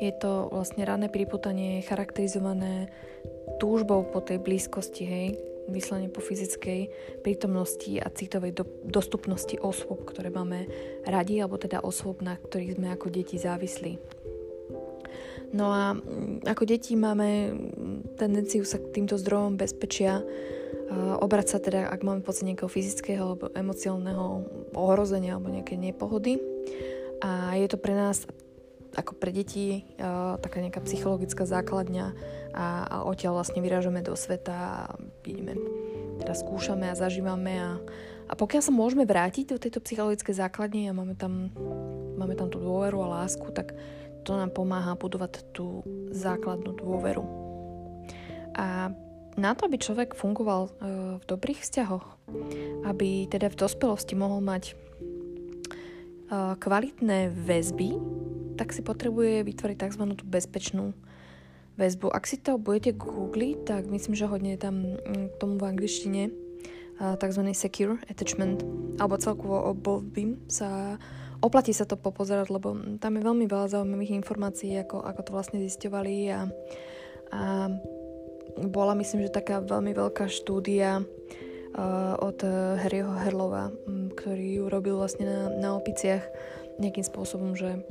Je 0.03 0.11
to 0.15 0.51
vlastne 0.51 0.83
ranné 0.83 1.07
priputanie 1.07 1.83
charakterizované 1.85 2.91
túžbou 3.61 4.03
po 4.07 4.19
tej 4.19 4.43
blízkosti, 4.43 5.03
hej, 5.07 5.27
vyslane 5.65 6.13
po 6.13 6.21
fyzickej 6.21 6.91
prítomnosti 7.25 7.97
a 7.97 8.11
citovej 8.13 8.53
do, 8.53 8.63
dostupnosti 8.85 9.57
osôb, 9.57 10.05
ktoré 10.05 10.29
máme 10.29 10.69
radi, 11.07 11.41
alebo 11.41 11.57
teda 11.57 11.81
osôb, 11.81 12.21
na 12.21 12.37
ktorých 12.37 12.77
sme 12.77 12.93
ako 12.93 13.07
deti 13.09 13.41
závislí. 13.41 13.97
No 15.55 15.71
a 15.71 15.95
mm, 15.95 16.45
ako 16.45 16.63
deti 16.67 16.93
máme 16.99 17.55
tendenciu 18.19 18.67
sa 18.67 18.77
k 18.77 18.91
týmto 18.91 19.15
zdrojom 19.15 19.57
bezpečia 19.57 20.21
obrať 20.95 21.47
sa 21.49 21.57
teda, 21.57 21.89
ak 21.89 22.05
máme 22.05 22.21
pocit 22.21 22.45
nejakého 22.45 22.69
fyzického 22.69 23.33
alebo 23.33 23.49
emocionálneho 23.53 24.25
ohrozenia 24.77 25.37
alebo 25.37 25.49
nejaké 25.49 25.79
nepohody. 25.79 26.37
A 27.25 27.57
je 27.57 27.67
to 27.71 27.81
pre 27.81 27.95
nás 27.95 28.27
ako 28.95 29.19
pre 29.19 29.35
deti 29.35 29.83
uh, 29.99 30.39
taká 30.39 30.63
nejaká 30.63 30.79
psychologická 30.87 31.43
základňa 31.43 32.15
a, 32.55 32.65
a 32.87 32.95
odtiaľ 33.03 33.43
vlastne 33.43 33.59
vyrážame 33.59 33.99
do 33.99 34.15
sveta 34.15 34.55
a 34.55 34.73
ideme, 35.27 35.59
teda 36.23 36.31
skúšame 36.31 36.87
a 36.87 36.95
zažívame 36.95 37.53
a, 37.59 37.71
a 38.31 38.33
pokiaľ 38.33 38.61
sa 38.63 38.71
môžeme 38.71 39.03
vrátiť 39.03 39.51
do 39.51 39.59
tejto 39.59 39.83
psychologickej 39.83 40.35
základne 40.39 40.89
a 40.89 40.97
máme 40.97 41.19
tam, 41.19 41.51
máme 42.15 42.39
tam 42.39 42.47
tú 42.47 42.63
dôveru 42.63 43.03
a 43.03 43.23
lásku, 43.23 43.45
tak 43.51 43.75
to 44.25 44.33
nám 44.33 44.55
pomáha 44.55 44.97
budovať 44.97 45.45
tú 45.53 45.85
základnú 46.09 46.73
dôveru. 46.73 47.23
A 48.55 48.89
na 49.35 49.51
to, 49.51 49.67
aby 49.67 49.75
človek 49.75 50.15
fungoval 50.15 50.71
uh, 50.71 51.19
v 51.19 51.23
dobrých 51.27 51.61
vzťahoch, 51.61 52.07
aby 52.87 53.27
teda 53.27 53.51
v 53.51 53.59
dospelosti 53.59 54.15
mohol 54.15 54.39
mať 54.39 54.79
kvalitné 56.33 57.29
väzby 57.29 57.89
tak 58.55 58.71
si 58.71 58.81
potrebuje 58.81 59.43
vytvoriť 59.43 59.77
tzv. 59.77 60.03
tú 60.15 60.23
bezpečnú 60.25 60.95
väzbu. 61.75 62.07
Ak 62.07 62.23
si 62.23 62.39
to 62.39 62.55
budete 62.55 62.95
googliť, 62.95 63.67
tak 63.67 63.91
myslím, 63.91 64.15
že 64.15 64.31
hodne 64.31 64.55
je 64.55 64.63
tam 64.63 64.95
mm, 64.95 65.35
k 65.35 65.39
tomu 65.43 65.59
v 65.59 65.67
angličtine 65.75 66.23
tzv. 66.95 67.41
secure 67.51 67.99
attachment, 68.07 68.63
alebo 68.95 69.19
celkovo 69.19 69.75
obovím 69.75 70.39
sa 70.47 70.95
oplatí 71.43 71.75
sa 71.75 71.83
to 71.83 71.99
popozerať, 71.99 72.47
lebo 72.47 72.73
tam 72.97 73.19
je 73.19 73.27
veľmi 73.27 73.45
veľa 73.51 73.67
zaujímavých 73.75 74.15
informácií, 74.23 74.71
ako, 74.79 75.03
ako 75.03 75.21
to 75.27 75.31
vlastne 75.35 75.59
zisťovali 75.59 76.15
a, 76.31 76.47
a 77.35 77.41
bola 78.71 78.95
myslím, 78.95 79.27
že 79.27 79.35
taká 79.35 79.59
veľmi 79.59 79.91
veľká 79.91 80.31
štúdia 80.31 81.03
od 82.23 82.39
Harryho 82.79 83.11
Herlova, 83.19 83.71
ktorý 84.15 84.63
ju 84.63 84.63
robil 84.71 84.95
vlastne 84.95 85.27
na, 85.27 85.39
na 85.51 85.69
opiciach 85.75 86.23
nejakým 86.79 87.03
spôsobom, 87.03 87.55
že 87.55 87.83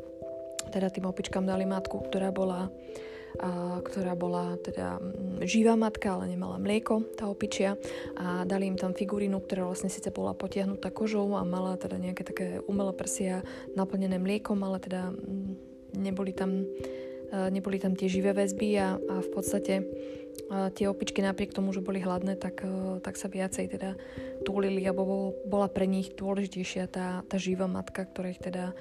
teda 0.72 0.88
tým 0.88 1.04
opičkám 1.04 1.44
dali 1.44 1.68
matku, 1.68 2.00
ktorá 2.08 2.32
bola 2.32 2.72
a, 3.34 3.82
ktorá 3.82 4.14
bola 4.14 4.54
teda 4.62 5.02
mm, 5.02 5.42
živá 5.42 5.74
matka, 5.74 6.14
ale 6.14 6.30
nemala 6.30 6.54
mlieko, 6.54 7.02
tá 7.18 7.26
opičia 7.26 7.74
a 8.14 8.46
dali 8.46 8.70
im 8.70 8.78
tam 8.78 8.94
figurínu, 8.94 9.42
ktorá 9.42 9.66
vlastne 9.66 9.90
síce 9.90 10.14
bola 10.14 10.38
potiahnutá 10.38 10.94
kožou 10.94 11.34
a 11.34 11.42
mala 11.42 11.74
teda 11.74 11.98
nejaké 11.98 12.22
také 12.22 12.46
umelé 12.70 12.94
prsia 12.94 13.42
naplnené 13.74 14.22
mliekom, 14.22 14.62
ale 14.62 14.78
teda 14.78 15.10
mm, 15.10 15.50
neboli 15.98 16.30
tam, 16.30 16.62
neboli 17.50 17.82
tam 17.82 17.98
tie 17.98 18.06
živé 18.06 18.30
väzby 18.30 18.68
a, 18.78 18.94
a 18.94 19.14
v 19.20 19.28
podstate 19.34 19.74
tie 20.74 20.86
opičky 20.86 21.22
napriek 21.24 21.54
tomu, 21.54 21.72
že 21.72 21.82
boli 21.82 22.02
hladné, 22.02 22.36
tak, 22.38 22.62
tak 23.00 23.14
sa 23.16 23.30
viacej 23.30 23.74
teda 23.74 23.96
túlili, 24.42 24.82
alebo 24.84 25.34
bola 25.46 25.70
pre 25.70 25.88
nich 25.88 26.12
dôležitejšia 26.14 26.84
tá, 26.90 27.22
tá 27.26 27.36
živá 27.38 27.64
matka, 27.70 28.06
ktorá 28.06 28.34
ich 28.34 28.42
teda 28.42 28.74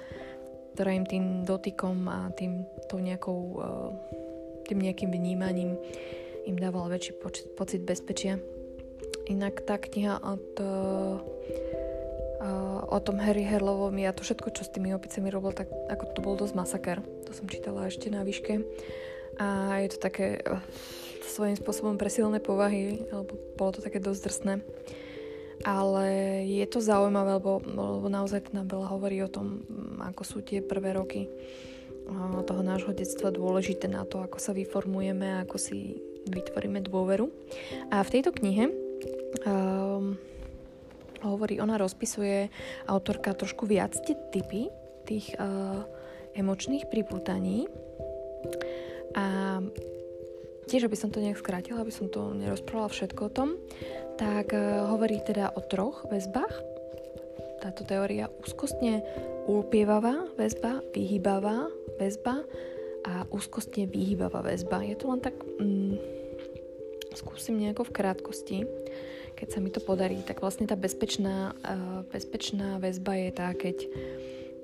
ktorá 0.74 0.90
im 0.90 1.06
tým 1.06 1.46
dotykom 1.46 2.10
a 2.10 2.34
tým, 2.34 2.66
tou 2.90 2.98
nejakou, 2.98 3.40
eh, 3.62 3.90
tým 4.66 4.82
nejakým 4.82 5.10
vnímaním 5.14 5.78
im 6.44 6.56
dával 6.58 6.90
väčší 6.90 7.14
poč- 7.22 7.46
pocit 7.54 7.86
bezpečia. 7.86 8.42
Inak 9.30 9.64
tá 9.64 9.78
kniha 9.80 10.20
od, 10.20 10.44
o 12.90 12.98
tom 13.00 13.16
Harry 13.20 13.42
Herlovom, 13.42 13.96
ja 13.96 14.12
to 14.12 14.20
všetko, 14.20 14.52
čo 14.52 14.68
s 14.68 14.72
tými 14.74 14.92
opicami 14.92 15.32
robil, 15.32 15.56
tak 15.56 15.72
ako 15.88 16.04
to 16.12 16.20
bol 16.20 16.34
dosť 16.36 16.54
masaker. 16.54 16.98
To 17.24 17.32
som 17.32 17.48
čítala 17.48 17.88
ešte 17.88 18.12
na 18.12 18.20
výške. 18.20 18.60
A 19.40 19.80
je 19.82 19.88
to 19.90 19.98
také 19.98 20.38
uh, 20.44 20.62
svojím 21.26 21.58
spôsobom 21.58 21.98
presilné 21.98 22.38
povahy, 22.38 23.02
alebo 23.10 23.34
bolo 23.58 23.74
to 23.74 23.80
také 23.82 23.98
dosť 23.98 24.20
drsné. 24.22 24.54
Ale 25.64 26.06
je 26.44 26.66
to 26.68 26.84
zaujímavé, 26.84 27.40
lebo, 27.40 27.58
lebo 27.64 28.06
naozaj 28.06 28.52
nám 28.52 28.68
veľa 28.68 28.86
hovorí 28.92 29.24
o 29.24 29.32
tom, 29.32 29.64
ako 29.98 30.22
sú 30.22 30.38
tie 30.44 30.60
prvé 30.60 30.92
roky 30.94 31.26
toho 32.44 32.60
nášho 32.60 32.92
detstva 32.92 33.32
dôležité 33.32 33.88
na 33.88 34.04
to, 34.04 34.20
ako 34.20 34.36
sa 34.36 34.52
vyformujeme, 34.52 35.40
ako 35.40 35.56
si 35.56 35.96
vytvoríme 36.28 36.84
dôveru. 36.84 37.32
A 37.88 38.04
v 38.04 38.12
tejto 38.12 38.28
knihe 38.36 38.68
um, 39.48 40.20
hovorí, 41.32 41.56
ona 41.62 41.80
rozpisuje 41.80 42.52
autorka 42.84 43.32
trošku 43.32 43.64
viac 43.64 43.96
tie 44.04 44.12
typy 44.28 44.68
tých 45.08 45.32
uh, 45.36 45.84
emočných 46.36 46.88
priputaní. 46.88 47.68
A 49.16 49.60
tiež, 50.68 50.88
aby 50.88 50.96
som 50.96 51.08
to 51.08 51.20
nejak 51.22 51.40
skrátila, 51.40 51.80
aby 51.80 51.92
som 51.92 52.08
to 52.12 52.36
nerozprávala 52.36 52.92
všetko 52.92 53.20
o 53.28 53.34
tom, 53.34 53.48
tak 54.20 54.52
uh, 54.52 54.90
hovorí 54.92 55.20
teda 55.24 55.52
o 55.54 55.60
troch 55.64 56.04
väzbách. 56.08 56.54
Táto 57.64 57.84
teória 57.88 58.28
úzkostne 58.44 59.00
ulpievavá 59.48 60.28
väzba, 60.36 60.84
vyhýbavá 60.92 61.68
väzba 61.96 62.44
a 63.04 63.24
úzkostne 63.28 63.88
vyhýbavá 63.88 64.44
väzba. 64.44 64.84
Je 64.84 64.96
to 64.96 65.08
len 65.08 65.20
tak... 65.20 65.36
Mm, 65.60 65.96
skúsim 67.14 67.56
nejako 67.62 67.86
v 67.88 67.94
krátkosti, 67.94 68.58
keď 69.34 69.48
sa 69.50 69.58
mi 69.60 69.70
to 69.70 69.82
podarí, 69.82 70.22
tak 70.22 70.40
vlastne 70.40 70.66
tá 70.66 70.78
bezpečná, 70.78 71.52
uh, 71.52 72.06
bezpečná 72.08 72.78
väzba 72.78 73.18
je 73.18 73.30
tá, 73.30 73.48
keď 73.54 73.78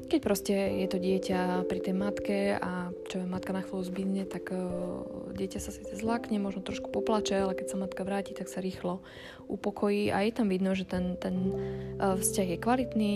keď 0.00 0.21
proste 0.27 0.57
je 0.83 0.89
to 0.91 0.99
dieťa 0.99 1.71
pri 1.71 1.81
tej 1.87 1.95
matke 1.95 2.59
a 2.59 2.91
čo 3.07 3.23
je 3.23 3.31
matka 3.31 3.55
na 3.55 3.62
chvíľu 3.62 3.85
zbydne, 3.85 4.25
tak 4.27 4.50
uh, 4.50 5.07
dieťa 5.37 5.61
sa 5.62 5.71
síce 5.71 5.93
zlakne, 5.95 6.41
možno 6.43 6.67
trošku 6.67 6.91
poplače, 6.91 7.39
ale 7.39 7.55
keď 7.55 7.67
sa 7.71 7.77
matka 7.79 8.03
vráti, 8.03 8.35
tak 8.35 8.50
sa 8.50 8.59
rýchlo 8.59 9.05
upokojí 9.47 10.11
a 10.11 10.25
je 10.27 10.33
tam 10.35 10.50
vidno, 10.50 10.75
že 10.75 10.89
ten, 10.89 11.15
ten 11.21 11.55
uh, 12.00 12.19
vzťah 12.19 12.49
je 12.49 12.59
kvalitný, 12.59 13.15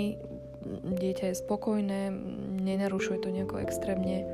dieťa 1.00 1.34
je 1.34 1.40
spokojné, 1.40 2.14
nenarušuje 2.62 3.18
to 3.20 3.28
nejako 3.28 3.60
extrémne 3.60 4.24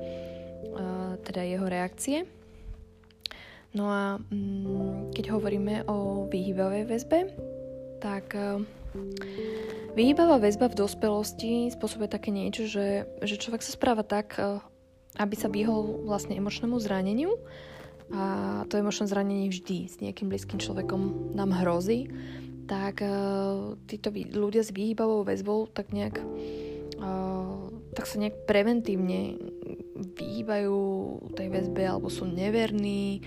teda 1.25 1.43
jeho 1.43 1.67
reakcie. 1.67 2.19
No 3.71 3.87
a 3.87 4.19
mm, 4.19 5.15
keď 5.15 5.25
hovoríme 5.31 5.87
o 5.87 6.27
vyhýbavej 6.27 6.85
väzbe, 6.91 7.19
tak 8.03 8.35
uh, 8.35 8.59
Vyhýbavá 9.95 10.39
väzba 10.43 10.71
v 10.71 10.79
dospelosti 10.79 11.71
spôsobuje 11.71 12.11
také 12.11 12.31
niečo, 12.35 12.67
že, 12.67 13.07
že 13.23 13.39
človek 13.39 13.62
sa 13.62 13.75
správa 13.75 14.03
tak, 14.03 14.39
eh, 14.39 14.59
aby 15.19 15.35
sa 15.35 15.50
vyhol 15.50 16.07
vlastne 16.07 16.39
emočnému 16.39 16.79
zraneniu. 16.79 17.39
A 18.11 18.67
to 18.67 18.75
emočné 18.75 19.07
zranenie 19.07 19.47
vždy 19.50 19.87
s 19.87 20.03
nejakým 20.03 20.27
blízkym 20.27 20.59
človekom 20.59 21.31
nám 21.39 21.55
hrozí, 21.62 22.11
tak 22.67 23.07
uh, 23.07 23.79
títo 23.87 24.11
ľudia 24.11 24.67
s 24.67 24.75
vyhýbavou 24.75 25.23
väzbou 25.23 25.71
tak 25.71 25.95
nejak 25.95 26.19
tak 27.91 28.05
sa 28.05 28.21
nejak 28.21 28.45
preventívne 28.45 29.41
vyhýbajú 29.97 30.79
tej 31.33 31.49
väzbe 31.49 31.83
alebo 31.89 32.12
sú 32.12 32.29
neverní, 32.29 33.25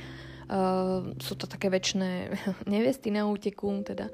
uh, 0.49 1.13
sú 1.19 1.33
to 1.35 1.45
také 1.45 1.69
väčšie 1.69 2.33
nevesty 2.73 3.11
na 3.13 3.27
úteku, 3.29 3.69
teda 3.85 4.09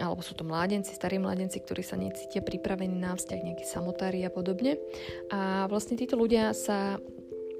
alebo 0.00 0.24
sú 0.24 0.32
to 0.32 0.48
mládenci, 0.48 0.96
starí 0.96 1.20
mládenci, 1.20 1.60
ktorí 1.60 1.84
sa 1.84 2.00
necítia 2.00 2.40
pripravení 2.40 2.96
na 2.96 3.12
vzťah, 3.12 3.40
nejakí 3.44 3.68
samotári 3.68 4.24
a 4.24 4.32
podobne. 4.32 4.80
A 5.28 5.68
vlastne 5.68 5.92
títo 5.92 6.16
ľudia 6.16 6.56
sa, 6.56 6.96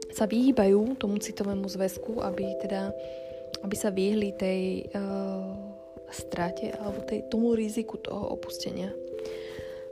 sa 0.09 0.25
vyhýbajú 0.25 0.97
tomu 0.97 1.21
citovému 1.21 1.69
zväzku, 1.69 2.25
aby 2.25 2.57
teda 2.65 2.97
aby 3.63 3.77
sa 3.77 3.91
vyhli 3.91 4.35
tej 4.37 4.87
uh, 4.95 5.51
strate 6.13 6.71
alebo 6.79 7.03
tej, 7.05 7.27
tomu 7.27 7.59
riziku 7.59 7.99
toho 7.99 8.33
opustenia. 8.35 8.93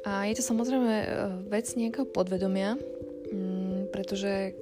A 0.07 0.31
je 0.31 0.39
to 0.39 0.45
samozrejme 0.45 0.95
uh, 1.03 1.07
vec 1.51 1.67
nejakého 1.75 2.07
podvedomia, 2.07 2.79
um, 2.79 3.91
pretože 3.91 4.55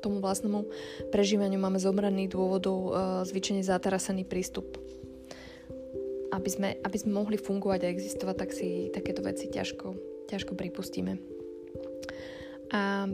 tomu 0.00 0.22
vlastnému 0.22 0.66
prežívaniu 1.10 1.58
máme 1.58 1.82
z 1.82 1.90
obranných 1.90 2.32
dôvodov 2.32 2.78
uh, 2.88 2.92
zvyčajne 3.26 3.66
zatarasený 3.66 4.24
prístup 4.24 4.78
aby 6.38 6.50
sme, 6.50 6.68
aby 6.84 6.96
sme 6.96 7.18
mohli 7.18 7.40
fungovať 7.40 7.80
a 7.82 7.92
existovať, 7.92 8.36
tak 8.36 8.50
si 8.52 8.92
takéto 8.92 9.24
veci 9.24 9.48
ťažko, 9.48 9.86
ťažko 10.28 10.52
pripustíme. 10.54 11.18
A 12.70 13.08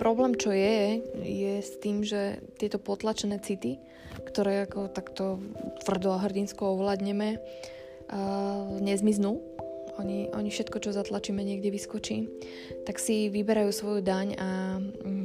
problém, 0.00 0.32
čo 0.34 0.50
je, 0.50 1.04
je 1.22 1.54
s 1.60 1.76
tým, 1.78 2.02
že 2.02 2.40
tieto 2.56 2.80
potlačené 2.80 3.38
city, 3.44 3.76
ktoré 4.24 4.64
ako 4.64 4.88
takto 4.88 5.38
tvrdo 5.84 6.16
a 6.16 6.22
hrdinsko 6.24 6.74
ovládneme, 6.74 7.36
uh, 7.36 8.80
nezmiznú. 8.80 9.38
Oni, 9.98 10.30
oni 10.30 10.48
všetko, 10.48 10.78
čo 10.78 10.94
zatlačíme, 10.94 11.42
niekde 11.42 11.74
vyskočí. 11.74 12.30
Tak 12.86 13.02
si 13.02 13.26
vyberajú 13.34 13.70
svoju 13.74 14.00
daň 14.00 14.38
a 14.38 14.78
um, 14.78 15.17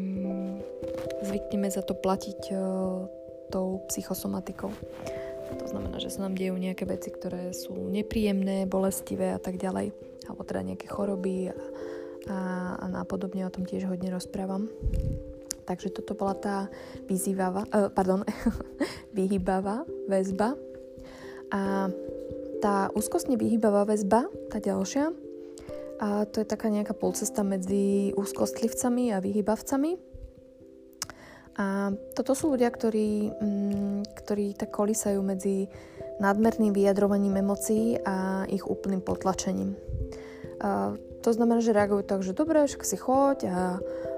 zvykneme 1.24 1.72
za 1.72 1.82
to 1.82 1.96
platiť 1.96 2.40
uh, 2.52 2.60
tou 3.50 3.82
psychosomatikou. 3.90 4.72
To 5.54 5.66
znamená, 5.70 6.02
že 6.02 6.10
sa 6.10 6.26
nám 6.26 6.34
dejú 6.34 6.58
nejaké 6.58 6.88
veci, 6.90 7.14
ktoré 7.14 7.54
sú 7.54 7.76
nepríjemné, 7.76 8.66
bolestivé 8.66 9.36
a 9.36 9.40
tak 9.40 9.62
ďalej. 9.62 9.94
Alebo 10.26 10.42
teda 10.48 10.66
nejaké 10.66 10.88
choroby 10.90 11.52
a, 11.52 11.56
a, 12.28 12.38
a 12.80 12.86
nápodobne 12.90 13.46
o 13.46 13.54
tom 13.54 13.68
tiež 13.68 13.86
hodne 13.86 14.10
rozprávam. 14.10 14.72
Takže 15.64 15.96
toto 15.96 16.18
bola 16.18 16.36
tá 16.36 16.58
vyzývava, 17.08 17.64
uh, 17.70 17.88
pardon, 17.94 18.26
vyhýbavá 19.18 19.88
väzba. 20.10 20.58
A 21.54 21.92
tá 22.64 22.90
úzkostne 22.96 23.38
vyhýbavá 23.38 23.86
väzba, 23.86 24.26
tá 24.50 24.58
ďalšia, 24.58 25.14
a 26.04 26.28
to 26.28 26.44
je 26.44 26.48
taká 26.48 26.68
nejaká 26.68 26.92
polcesta 26.92 27.48
medzi 27.48 28.12
úzkostlivcami 28.20 29.16
a 29.16 29.24
vyhýbavcami. 29.24 30.13
A 31.54 31.94
toto 32.18 32.34
sú 32.34 32.58
ľudia, 32.58 32.74
ktorí, 32.74 33.30
mm, 33.30 34.00
ktorí 34.18 34.58
tak 34.58 34.74
kolísajú 34.74 35.22
medzi 35.22 35.70
nadmerným 36.18 36.74
vyjadrovaním 36.74 37.42
emócií 37.42 38.02
a 38.02 38.46
ich 38.50 38.66
úplným 38.66 39.02
potlačením. 39.06 39.78
A 40.62 40.98
to 41.22 41.30
znamená, 41.32 41.62
že 41.62 41.76
reagujú 41.76 42.04
tak, 42.04 42.20
že 42.26 42.34
dobre, 42.36 42.66
však 42.66 42.84
si 42.84 42.98
choď 42.98 43.38
a, 43.48 43.58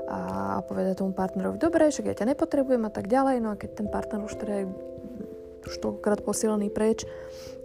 a 0.07 0.19
poveda 0.63 0.95
tomu 0.95 1.11
partnerovi, 1.11 1.59
dobre, 1.59 1.91
však 1.91 2.07
ja 2.07 2.15
ťa 2.15 2.35
nepotrebujem 2.35 2.83
a 2.87 2.91
tak 2.91 3.11
ďalej. 3.11 3.43
No 3.43 3.53
a 3.53 3.59
keď 3.59 3.83
ten 3.83 3.87
partner 3.91 4.23
už 4.23 4.35
teda 4.39 4.55
je 4.63 4.67
už 5.65 5.81
toľkokrát 5.81 6.21
posielaný 6.21 6.69
preč, 6.69 7.09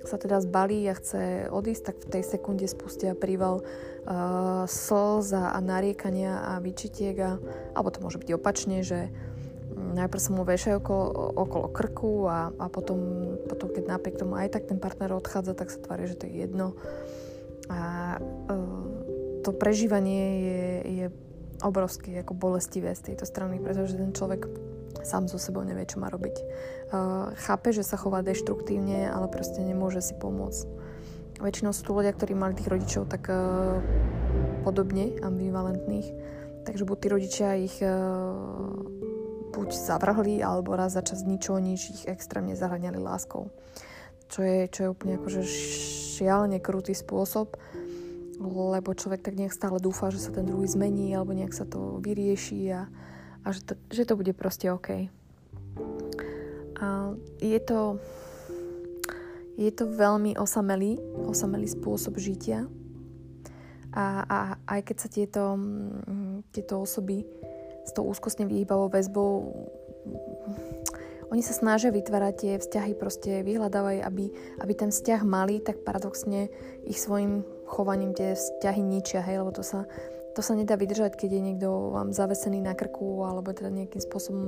sa 0.08 0.16
teda 0.16 0.40
zbalí 0.40 0.88
a 0.88 0.96
chce 0.96 1.52
odísť, 1.52 1.82
tak 1.92 1.96
v 2.00 2.10
tej 2.16 2.22
sekunde 2.24 2.64
spustia 2.64 3.12
príval 3.12 3.60
uh, 3.60 4.64
slz 4.64 5.36
a, 5.36 5.60
nariekania 5.60 6.40
a 6.40 6.52
vyčitiek 6.64 7.16
a, 7.20 7.36
alebo 7.76 7.92
to 7.92 8.00
môže 8.00 8.16
byť 8.16 8.30
opačne, 8.32 8.80
že 8.80 9.12
najprv 9.94 10.20
sa 10.20 10.30
mu 10.32 10.42
vešajú 10.46 10.76
okolo, 10.80 11.04
okolo 11.37 11.66
krku 11.72 12.12
a, 12.28 12.54
a 12.54 12.66
potom, 12.70 12.99
potom, 13.46 13.68
keď 13.72 13.84
napriek 13.96 14.20
tomu 14.20 14.38
aj 14.38 14.54
tak 14.54 14.68
ten 14.70 14.78
partner 14.78 15.12
odchádza, 15.16 15.58
tak 15.58 15.72
sa 15.72 15.82
tvári, 15.82 16.06
že 16.06 16.18
to 16.18 16.28
je 16.28 16.46
jedno. 16.46 16.78
A 17.70 18.16
uh, 18.18 18.84
to 19.46 19.50
prežívanie 19.54 20.25
je, 20.42 20.64
je 20.84 21.06
obrovsky 21.62 22.16
ako 22.20 22.32
bolestivé 22.37 22.92
z 22.96 23.12
tejto 23.12 23.25
strany, 23.28 23.60
pretože 23.60 23.96
ten 23.96 24.12
človek 24.12 24.49
sám 25.04 25.30
so 25.30 25.38
sebou 25.38 25.62
nevie, 25.62 25.87
čo 25.87 26.02
má 26.02 26.10
robiť. 26.10 26.37
Uh, 26.90 27.32
chápe, 27.46 27.70
že 27.70 27.87
sa 27.87 27.96
chová 27.96 28.20
deštruktívne, 28.26 29.08
ale 29.08 29.30
proste 29.30 29.62
nemôže 29.62 30.02
si 30.02 30.14
pomôcť. 30.18 30.66
Väčšinou 31.40 31.72
sú 31.72 31.88
tu 31.88 31.92
ľudia, 31.96 32.12
ktorí 32.12 32.37
mali 32.37 32.52
tých 32.52 32.68
rodičov 32.68 33.08
tak 33.08 33.32
uh, 33.32 33.80
podobne 34.60 35.16
ambivalentných, 35.25 36.08
takže 36.68 36.84
buď 36.84 36.96
tí 37.00 37.06
rodičia 37.08 37.49
ich 37.56 37.80
uh, 37.80 39.00
buď 39.50 39.69
zavrhli, 39.75 40.40
alebo 40.40 40.78
raz 40.78 40.95
za 40.95 41.02
čas 41.02 41.26
ničo, 41.26 41.59
nič 41.59 41.90
ich 41.90 42.02
extrémne 42.07 42.54
zahľadňali 42.54 42.99
láskou. 43.02 43.50
Čo 44.30 44.40
je, 44.47 44.59
čo 44.71 44.78
je 44.87 44.92
úplne 44.95 45.19
akože 45.19 45.42
šialene 45.42 46.62
krutý 46.62 46.95
spôsob, 46.95 47.59
lebo 48.40 48.97
človek 48.97 49.21
tak 49.21 49.37
nejak 49.37 49.52
stále 49.52 49.83
dúfa, 49.83 50.09
že 50.09 50.23
sa 50.23 50.30
ten 50.33 50.47
druhý 50.49 50.64
zmení, 50.71 51.12
alebo 51.12 51.37
nejak 51.37 51.52
sa 51.52 51.66
to 51.66 51.99
vyrieši 52.00 52.73
a, 52.73 52.88
a 53.45 53.47
že, 53.52 53.61
to, 53.66 53.75
že 53.90 54.07
to 54.07 54.14
bude 54.16 54.33
proste 54.33 54.71
OK. 54.71 55.11
A 56.80 57.12
je 57.42 57.61
to, 57.61 58.00
je 59.61 59.68
to 59.68 59.85
veľmi 59.85 60.40
osamelý, 60.40 60.96
osamelý 61.29 61.68
spôsob 61.68 62.16
žitia. 62.16 62.64
A, 63.90 64.22
a 64.24 64.38
aj 64.70 64.81
keď 64.87 64.96
sa 64.96 65.09
tieto, 65.11 65.42
tieto 66.55 66.81
osoby 66.81 67.27
s 67.90 67.92
tou 67.98 68.07
úzkostne 68.07 68.46
vyhýbavou 68.46 68.87
väzbou. 68.87 69.50
Oni 71.31 71.42
sa 71.42 71.55
snažia 71.55 71.94
vytvárať 71.94 72.35
tie 72.38 72.53
vzťahy, 72.59 72.92
proste 72.98 73.46
vyhľadávajú, 73.46 74.03
aby, 74.03 74.24
aby 74.62 74.72
ten 74.74 74.90
vzťah 74.90 75.22
mali, 75.26 75.62
tak 75.62 75.87
paradoxne 75.87 76.50
ich 76.87 76.98
svojim 76.98 77.46
chovaním 77.70 78.14
tie 78.14 78.35
vzťahy 78.35 78.83
ničia, 78.83 79.22
hej, 79.22 79.42
lebo 79.42 79.55
to 79.55 79.62
sa, 79.62 79.87
to 80.35 80.42
sa 80.42 80.59
nedá 80.59 80.74
vydržať, 80.74 81.14
keď 81.14 81.31
je 81.38 81.46
niekto 81.46 81.94
vám 81.94 82.11
zavesený 82.11 82.59
na 82.59 82.74
krku 82.74 83.22
alebo 83.22 83.55
teda 83.55 83.70
nejakým 83.70 84.03
spôsobom 84.03 84.46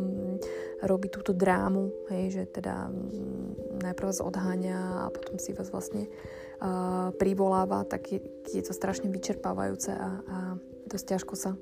robí 0.83 1.07
túto 1.07 1.31
drámu, 1.31 1.95
hej, 2.11 2.35
že 2.35 2.43
teda 2.51 2.91
najprv 3.79 4.11
vás 4.11 4.19
odháňa 4.19 5.07
a 5.07 5.15
potom 5.15 5.39
si 5.39 5.55
vás 5.55 5.71
vlastne 5.71 6.11
uh, 6.59 7.15
privoláva, 7.15 7.87
tak 7.87 8.11
je, 8.11 8.19
je 8.51 8.63
to 8.67 8.75
strašne 8.75 9.07
vyčerpávajúce 9.07 9.95
a, 9.95 10.11
a 10.19 10.37
dosť 10.91 11.07
ťažko 11.15 11.35
sa 11.39 11.55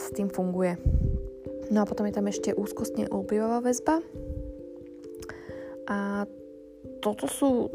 s 0.00 0.08
tým 0.16 0.32
funguje. 0.32 0.80
No 1.68 1.84
a 1.84 1.88
potom 1.88 2.08
je 2.08 2.16
tam 2.16 2.26
ešte 2.28 2.56
úzkostne 2.56 3.08
obývavá 3.12 3.60
väzba. 3.60 4.00
A 5.88 6.24
toto 7.00 7.28
sú 7.28 7.68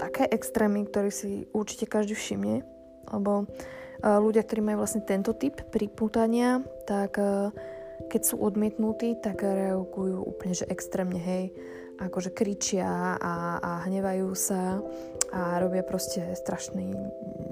také 0.00 0.28
extrémy, 0.28 0.88
ktoré 0.88 1.08
si 1.12 1.46
určite 1.52 1.88
každý 1.88 2.16
všimne, 2.16 2.64
lebo 3.12 3.44
e, 3.44 3.46
ľudia, 4.04 4.42
ktorí 4.42 4.60
majú 4.60 4.84
vlastne 4.84 5.06
tento 5.06 5.32
typ 5.36 5.60
pripútania, 5.70 6.60
tak 6.84 7.16
e, 7.16 7.52
keď 8.10 8.20
sú 8.24 8.36
odmietnutí, 8.42 9.16
tak 9.22 9.46
reagujú 9.46 10.24
úplne, 10.24 10.52
že 10.56 10.68
extrémne, 10.68 11.20
hej, 11.20 11.54
akože 12.00 12.34
kričia 12.34 13.16
a, 13.16 13.62
a 13.62 13.70
hnevajú 13.86 14.34
sa 14.34 14.82
a 15.34 15.58
robia 15.58 15.82
proste 15.82 16.22
strašný 16.38 16.94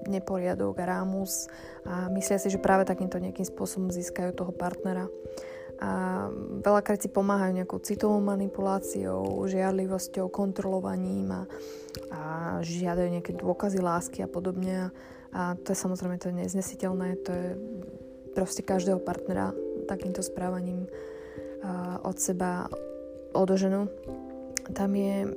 neporiadok 0.06 0.78
a 0.78 0.86
rámus 0.86 1.50
a 1.82 2.06
myslia 2.14 2.38
si, 2.38 2.46
že 2.46 2.62
práve 2.62 2.86
takýmto 2.86 3.18
nejakým 3.18 3.46
spôsobom 3.46 3.90
získajú 3.90 4.30
toho 4.38 4.54
partnera 4.54 5.10
a 5.82 6.30
veľakrát 6.62 7.02
si 7.02 7.10
pomáhajú 7.10 7.58
nejakou 7.58 7.82
citovou 7.82 8.22
manipuláciou, 8.22 9.42
žiadlivosťou, 9.50 10.30
kontrolovaním 10.30 11.34
a, 11.34 11.42
a 12.14 12.20
žiadajú 12.62 13.08
nejaké 13.18 13.34
dôkazy 13.34 13.82
lásky 13.82 14.22
a 14.22 14.30
podobne. 14.30 14.94
A 15.34 15.58
to 15.58 15.74
je 15.74 15.82
samozrejme 15.82 16.22
to 16.22 16.30
je 16.30 16.38
neznesiteľné, 16.38 17.08
to 17.26 17.30
je 17.34 17.48
proste 18.30 18.62
každého 18.62 19.02
partnera 19.02 19.50
takýmto 19.90 20.22
správaním 20.22 20.86
od 22.06 22.14
seba 22.14 22.70
odoženú. 23.34 23.90
Tam 24.70 24.94
je, 24.94 25.34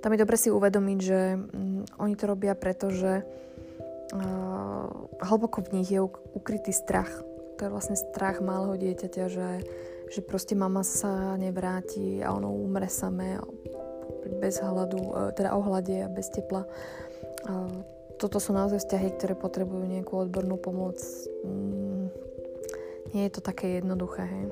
tam 0.00 0.10
je 0.16 0.22
dobre 0.22 0.36
si 0.36 0.48
uvedomiť, 0.48 0.98
že 0.98 1.20
mm, 1.36 2.00
oni 2.00 2.14
to 2.16 2.24
robia 2.24 2.56
preto, 2.56 2.88
že 2.88 3.22
uh, 3.22 4.86
hlboko 5.20 5.60
v 5.64 5.80
nich 5.80 5.88
je 5.92 6.00
ukrytý 6.34 6.72
strach 6.72 7.24
to 7.60 7.68
je 7.68 7.76
vlastne 7.76 7.92
strach 7.92 8.40
malého 8.40 8.72
dieťaťa, 8.80 9.24
že, 9.28 9.60
že 10.08 10.24
proste 10.24 10.56
mama 10.56 10.80
sa 10.80 11.36
nevráti 11.36 12.24
a 12.24 12.32
ono 12.32 12.48
umre 12.48 12.88
samé 12.88 13.36
bez 14.40 14.64
hladu, 14.64 14.96
e, 14.96 15.36
teda 15.36 15.52
ohľade 15.52 16.00
a 16.00 16.08
bez 16.08 16.32
tepla. 16.32 16.64
Toto 18.16 18.40
sú 18.40 18.56
naozaj 18.56 18.80
vzťahy, 18.80 19.08
ktoré 19.12 19.34
potrebujú 19.36 19.84
nejakú 19.84 20.24
odbornú 20.24 20.56
pomoc. 20.56 20.96
Mm, 21.44 22.08
nie 23.12 23.28
je 23.28 23.32
to 23.36 23.44
také 23.44 23.76
jednoduché. 23.76 24.24
Hej. 24.24 24.44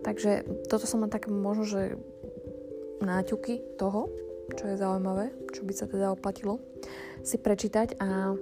Takže 0.00 0.30
toto 0.72 0.88
som 0.88 1.04
ma 1.04 1.12
tak 1.12 1.28
možno, 1.28 1.68
že 1.68 2.00
náťuky 3.04 3.76
toho, 3.76 4.08
čo 4.56 4.70
je 4.70 4.80
zaujímavé, 4.80 5.32
čo 5.52 5.64
by 5.64 5.72
sa 5.72 5.86
teda 5.88 6.12
oplatilo 6.12 6.60
si 7.22 7.38
prečítať. 7.38 7.96
A 8.02 8.34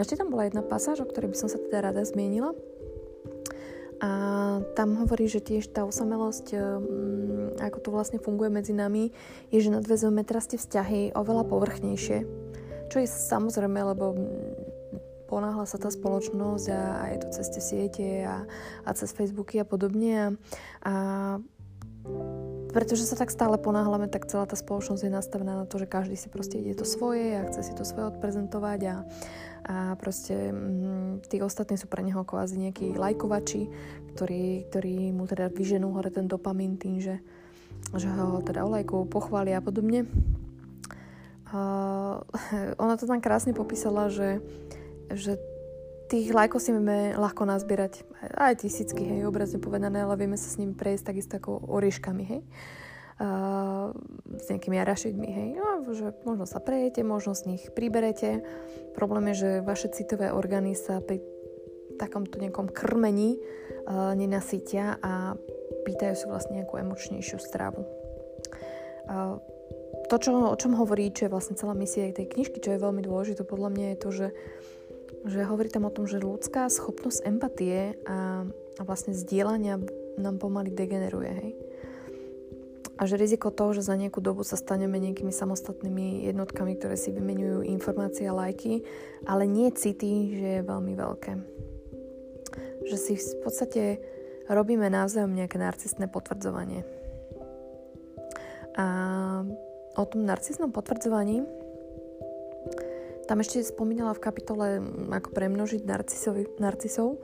ešte 0.00 0.16
tam 0.16 0.32
bola 0.32 0.48
jedna 0.48 0.64
pasáž, 0.64 1.04
o 1.04 1.08
ktorej 1.08 1.36
by 1.36 1.36
som 1.36 1.48
sa 1.52 1.60
teda 1.60 1.92
rada 1.92 2.02
zmienila. 2.02 2.56
A 4.02 4.10
tam 4.74 4.98
hovorí, 4.98 5.30
že 5.30 5.38
tiež 5.38 5.70
tá 5.70 5.86
osamelosť, 5.86 6.58
mm, 6.58 7.62
ako 7.62 7.78
to 7.78 7.88
vlastne 7.94 8.18
funguje 8.18 8.50
medzi 8.50 8.74
nami, 8.74 9.14
je, 9.54 9.62
že 9.62 9.70
nadvezujeme 9.70 10.26
teraz 10.26 10.50
tie 10.50 10.58
vzťahy 10.58 11.14
oveľa 11.14 11.46
povrchnejšie. 11.46 12.26
Čo 12.90 12.96
je 12.98 13.06
samozrejme, 13.06 13.78
lebo 13.78 14.18
mm, 14.18 14.26
ponáhla 15.30 15.70
sa 15.70 15.78
tá 15.78 15.86
spoločnosť 15.86 16.66
a, 16.74 16.80
a 16.98 17.04
je 17.14 17.18
to 17.22 17.28
cez 17.30 17.46
tie 17.54 17.62
siete 17.62 18.08
a, 18.26 18.42
a 18.82 18.90
cez 18.90 19.14
Facebooky 19.14 19.62
a 19.62 19.66
podobne. 19.68 20.12
A, 20.18 20.26
a 20.82 20.92
pretože 22.72 23.04
sa 23.04 23.20
tak 23.20 23.28
stále 23.28 23.60
ponáhľame, 23.60 24.08
tak 24.08 24.24
celá 24.24 24.48
tá 24.48 24.56
spoločnosť 24.56 25.04
je 25.04 25.12
nastavená 25.12 25.60
na 25.60 25.66
to, 25.68 25.76
že 25.76 25.86
každý 25.86 26.16
si 26.16 26.32
proste 26.32 26.56
ide 26.56 26.72
to 26.72 26.88
svoje 26.88 27.36
a 27.36 27.44
chce 27.46 27.68
si 27.68 27.72
to 27.76 27.84
svoje 27.84 28.08
odprezentovať 28.16 28.80
a, 28.88 28.96
a 29.68 29.74
proste 30.00 30.50
m, 30.50 31.20
mm, 31.20 31.28
tí 31.28 31.44
ostatní 31.44 31.76
sú 31.76 31.86
pre 31.86 32.00
neho 32.00 32.24
kvázi 32.24 32.56
nejakí 32.56 32.96
lajkovači, 32.96 33.68
ktorí, 34.16 34.72
ktorí 34.72 35.12
mu 35.12 35.28
teda 35.28 35.52
vyženú 35.52 35.92
hore 35.92 36.08
ten 36.08 36.24
dopamín 36.24 36.80
tým, 36.80 36.96
že, 36.98 37.20
že 37.92 38.08
ho 38.08 38.40
teda 38.40 38.64
olajkujú, 38.64 39.04
pochvália 39.04 39.60
a 39.60 39.64
podobne. 39.64 40.08
A, 41.52 41.60
ona 42.82 42.94
to 42.96 43.04
tam 43.04 43.20
krásne 43.20 43.52
popísala, 43.52 44.08
že, 44.08 44.40
že 45.12 45.36
tých 46.12 46.28
lajkov 46.28 46.60
si 46.60 46.76
vieme 46.76 47.16
ľahko 47.16 47.48
nazbierať 47.48 48.04
aj 48.36 48.60
tisícky, 48.60 49.00
hej, 49.00 49.24
obrazne 49.24 49.56
povedané, 49.56 50.04
ale 50.04 50.20
vieme 50.20 50.36
sa 50.36 50.44
s 50.44 50.60
nimi 50.60 50.76
prejsť 50.76 51.08
takisto 51.08 51.40
ako 51.40 51.72
orieškami, 51.72 52.24
hej. 52.28 52.42
Uh, 53.22 53.94
s 54.36 54.50
nejakými 54.52 54.76
arašidmi, 54.76 55.28
hej. 55.30 55.48
No, 55.56 55.88
že 55.88 56.12
možno 56.28 56.44
sa 56.44 56.60
prejete, 56.60 57.00
možno 57.00 57.32
z 57.32 57.56
nich 57.56 57.62
priberete. 57.72 58.44
Problém 58.92 59.32
je, 59.32 59.40
že 59.40 59.50
vaše 59.64 59.88
citové 59.88 60.28
orgány 60.34 60.76
sa 60.76 61.00
pri 61.00 61.24
takomto 61.96 62.36
nejakom 62.36 62.68
krmení 62.68 63.40
uh, 63.40 64.12
nenasytia 64.12 65.00
a 65.00 65.38
pýtajú 65.88 66.14
si 66.18 66.26
vlastne 66.28 66.60
nejakú 66.60 66.76
emočnejšiu 66.76 67.38
stravu. 67.40 67.88
Uh, 69.08 69.40
to, 70.12 70.18
čo, 70.20 70.52
o 70.52 70.56
čom 70.58 70.76
hovorí, 70.76 71.08
čo 71.08 71.24
je 71.24 71.32
vlastne 71.32 71.56
celá 71.56 71.72
misia 71.72 72.04
aj 72.04 72.20
tej 72.20 72.26
knižky, 72.36 72.58
čo 72.60 72.74
je 72.74 72.84
veľmi 72.84 73.00
dôležité 73.00 73.48
podľa 73.48 73.70
mňa, 73.72 73.86
je 73.86 73.98
to, 74.02 74.10
že, 74.12 74.28
že 75.22 75.46
hovorí 75.46 75.70
tam 75.70 75.86
o 75.86 75.94
tom, 75.94 76.10
že 76.10 76.18
ľudská 76.18 76.66
schopnosť 76.66 77.22
empatie 77.22 77.94
a, 78.06 78.42
a 78.78 78.82
vlastne 78.82 79.14
zdieľania 79.14 79.78
nám 80.18 80.36
pomaly 80.42 80.74
degeneruje. 80.74 81.30
Hej? 81.30 81.52
A 83.00 83.08
že 83.08 83.18
riziko 83.18 83.50
toho, 83.50 83.74
že 83.74 83.86
za 83.86 83.96
nejakú 83.98 84.22
dobu 84.22 84.44
sa 84.44 84.54
staneme 84.54 85.00
nejakými 85.00 85.32
samostatnými 85.32 86.28
jednotkami, 86.28 86.76
ktoré 86.76 86.94
si 86.94 87.10
vymenujú 87.10 87.66
informácie 87.66 88.28
a 88.28 88.36
lajky, 88.36 88.84
ale 89.26 89.48
nie 89.48 89.72
city, 89.72 90.38
že 90.38 90.48
je 90.60 90.62
veľmi 90.62 90.92
veľké. 90.94 91.32
Že 92.86 92.96
si 92.98 93.12
v 93.18 93.36
podstate 93.42 93.82
robíme 94.50 94.86
navzájom 94.90 95.32
nejaké 95.32 95.56
narcistné 95.56 96.06
potvrdzovanie. 96.10 96.84
A 98.76 98.86
o 99.96 100.04
tom 100.08 100.24
narciznom 100.24 100.72
potvrdzovaní 100.72 101.44
tam 103.26 103.38
ešte 103.40 103.62
spomínala 103.62 104.14
v 104.16 104.24
kapitole 104.24 104.66
ako 105.10 105.28
premnožiť 105.30 105.82
narcisov. 106.58 107.22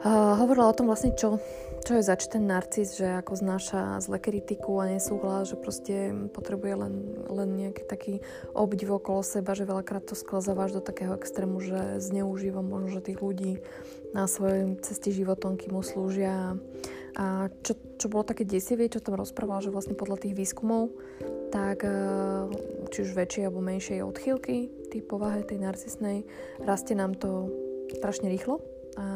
Uh, 0.00 0.32
hovorila 0.40 0.72
o 0.72 0.76
tom 0.76 0.88
vlastne, 0.88 1.12
čo, 1.12 1.36
čo 1.84 2.00
je 2.00 2.08
zač 2.08 2.24
ten 2.24 2.48
narcis, 2.48 2.96
že 2.96 3.20
ako 3.20 3.36
znáša 3.36 4.00
zle 4.00 4.16
kritiku 4.16 4.80
a 4.80 4.88
nesúhlas, 4.88 5.52
že 5.52 5.60
proste 5.60 6.16
potrebuje 6.32 6.74
len, 6.80 6.94
len 7.28 7.48
nejaký 7.52 7.84
taký 7.84 8.14
obdiv 8.56 8.96
okolo 8.96 9.20
seba, 9.20 9.52
že 9.52 9.68
veľakrát 9.68 10.08
to 10.08 10.16
sklzáva 10.16 10.72
až 10.72 10.80
do 10.80 10.82
takého 10.82 11.12
extrému, 11.12 11.60
že 11.60 12.00
zneužíva 12.00 12.64
možno, 12.64 12.96
že 12.96 13.12
tých 13.12 13.20
ľudí 13.20 13.60
na 14.16 14.24
svojej 14.24 14.80
ceste 14.80 15.12
životom, 15.12 15.60
kým 15.60 15.76
mu 15.76 15.84
slúžia. 15.84 16.56
A 17.20 17.52
čo, 17.60 17.76
čo 18.00 18.08
bolo 18.08 18.24
také 18.24 18.48
desivé, 18.48 18.88
čo 18.88 19.04
tam 19.04 19.20
rozprával, 19.20 19.60
že 19.60 19.68
vlastne 19.68 19.92
podľa 19.92 20.24
tých 20.24 20.32
výskumov, 20.32 20.96
tak 21.52 21.84
uh, 21.84 22.48
či 22.88 23.04
už 23.04 23.12
väčšej 23.12 23.44
alebo 23.44 23.60
menšej 23.60 24.00
odchýlky 24.00 24.72
tej 24.88 25.04
povahe, 25.04 25.44
tej 25.44 25.60
narcisnej, 25.60 26.24
rastie 26.64 26.96
nám 26.96 27.12
to 27.20 27.52
strašne 28.00 28.32
rýchlo. 28.32 28.64
A 28.96 29.06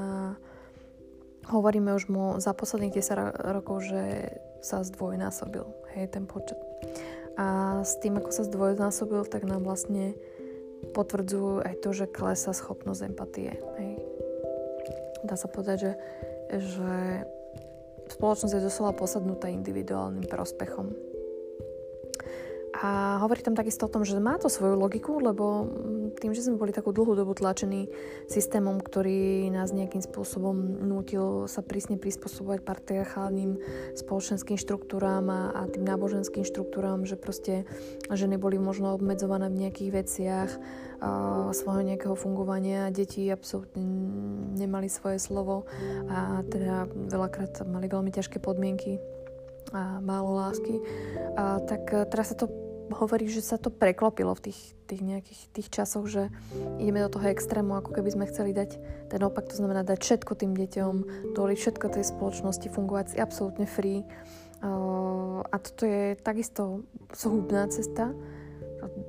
hovoríme 1.48 1.96
už 1.96 2.12
mu 2.12 2.36
za 2.44 2.52
posledných 2.52 3.00
10 3.00 3.56
rokov, 3.56 3.88
že 3.88 4.36
sa 4.60 4.84
zdvojnásobil, 4.84 5.64
hej, 5.96 6.12
ten 6.12 6.28
počet. 6.28 6.60
A 7.40 7.80
s 7.82 7.98
tým, 7.98 8.20
ako 8.20 8.30
sa 8.30 8.46
zdvojnásobil, 8.46 9.26
tak 9.26 9.48
nám 9.48 9.66
vlastne 9.66 10.14
potvrdzujú 10.94 11.64
aj 11.64 11.74
to, 11.80 11.90
že 11.90 12.12
klesá 12.12 12.52
schopnosť 12.52 13.00
empatie. 13.08 13.56
Hej. 13.80 13.92
Dá 15.24 15.34
sa 15.40 15.48
povedať, 15.48 15.76
že, 15.80 15.92
že 16.60 16.94
spoločnosť 18.10 18.52
je 18.56 18.66
doslova 18.66 18.92
posadnutá 18.92 19.48
individuálnym 19.48 20.26
prospechom. 20.28 20.92
A 22.74 23.22
hovorí 23.22 23.38
tam 23.38 23.54
takisto 23.54 23.86
o 23.86 23.92
tom, 23.92 24.02
že 24.02 24.18
má 24.18 24.34
to 24.34 24.50
svoju 24.50 24.74
logiku, 24.74 25.22
lebo 25.22 25.70
mm, 25.70 26.18
tým, 26.18 26.34
že 26.34 26.42
sme 26.42 26.58
boli 26.58 26.74
takú 26.74 26.90
dlhú 26.90 27.14
dobu 27.14 27.30
tlačení 27.30 27.86
systémom, 28.26 28.82
ktorý 28.82 29.46
nás 29.54 29.70
nejakým 29.70 30.02
spôsobom 30.02 30.82
nútil 30.82 31.46
sa 31.46 31.62
prísne 31.62 32.02
prispôsobovať 32.02 32.66
patriarchálnym 32.66 33.62
spoločenským 33.94 34.58
štruktúram 34.58 35.30
a, 35.30 35.40
a 35.54 35.60
tým 35.70 35.86
náboženským 35.86 36.42
štruktúram, 36.42 37.06
že 37.06 37.14
proste 37.14 37.62
ženy 38.10 38.42
boli 38.42 38.58
možno 38.58 38.98
obmedzované 38.98 39.46
v 39.54 39.60
nejakých 39.68 39.90
veciach 39.94 40.50
uh, 40.58 41.54
svojho 41.54 41.86
nejakého 41.86 42.18
fungovania, 42.18 42.90
deti 42.90 43.30
absolútne 43.30 43.86
nemali 44.58 44.90
svoje 44.90 45.22
slovo 45.22 45.70
a 46.10 46.42
teda 46.50 46.90
veľakrát 46.90 47.62
mali 47.70 47.86
veľmi 47.86 48.10
ťažké 48.10 48.42
podmienky 48.42 48.98
a 49.74 49.98
málo 49.98 50.38
lásky, 50.38 50.78
a, 51.34 51.58
tak 51.66 51.90
teraz 52.08 52.30
sa 52.30 52.38
to 52.38 52.46
hovorí, 52.92 53.26
že 53.32 53.40
sa 53.40 53.56
to 53.56 53.72
preklopilo 53.72 54.36
v 54.36 54.50
tých, 54.50 54.60
tých 54.84 55.00
nejakých 55.00 55.40
tých 55.56 55.68
časoch, 55.72 56.04
že 56.04 56.28
ideme 56.76 57.00
do 57.00 57.08
toho 57.08 57.32
extrému, 57.32 57.80
ako 57.80 57.96
keby 57.96 58.12
sme 58.12 58.28
chceli 58.28 58.52
dať 58.52 58.76
ten 59.08 59.20
opak, 59.24 59.48
to 59.48 59.56
znamená 59.56 59.82
dať 59.82 60.04
všetko 60.04 60.32
tým 60.36 60.52
deťom, 60.52 60.94
dovoliť 61.32 61.58
všetko 61.58 61.86
tej 61.96 62.04
spoločnosti, 62.04 62.66
fungovať 62.68 63.06
si 63.14 63.16
absolútne 63.16 63.64
free. 63.64 64.04
A 65.44 65.56
toto 65.60 65.84
je 65.84 66.16
takisto 66.20 66.88
zhubná 67.12 67.68
cesta. 67.68 68.12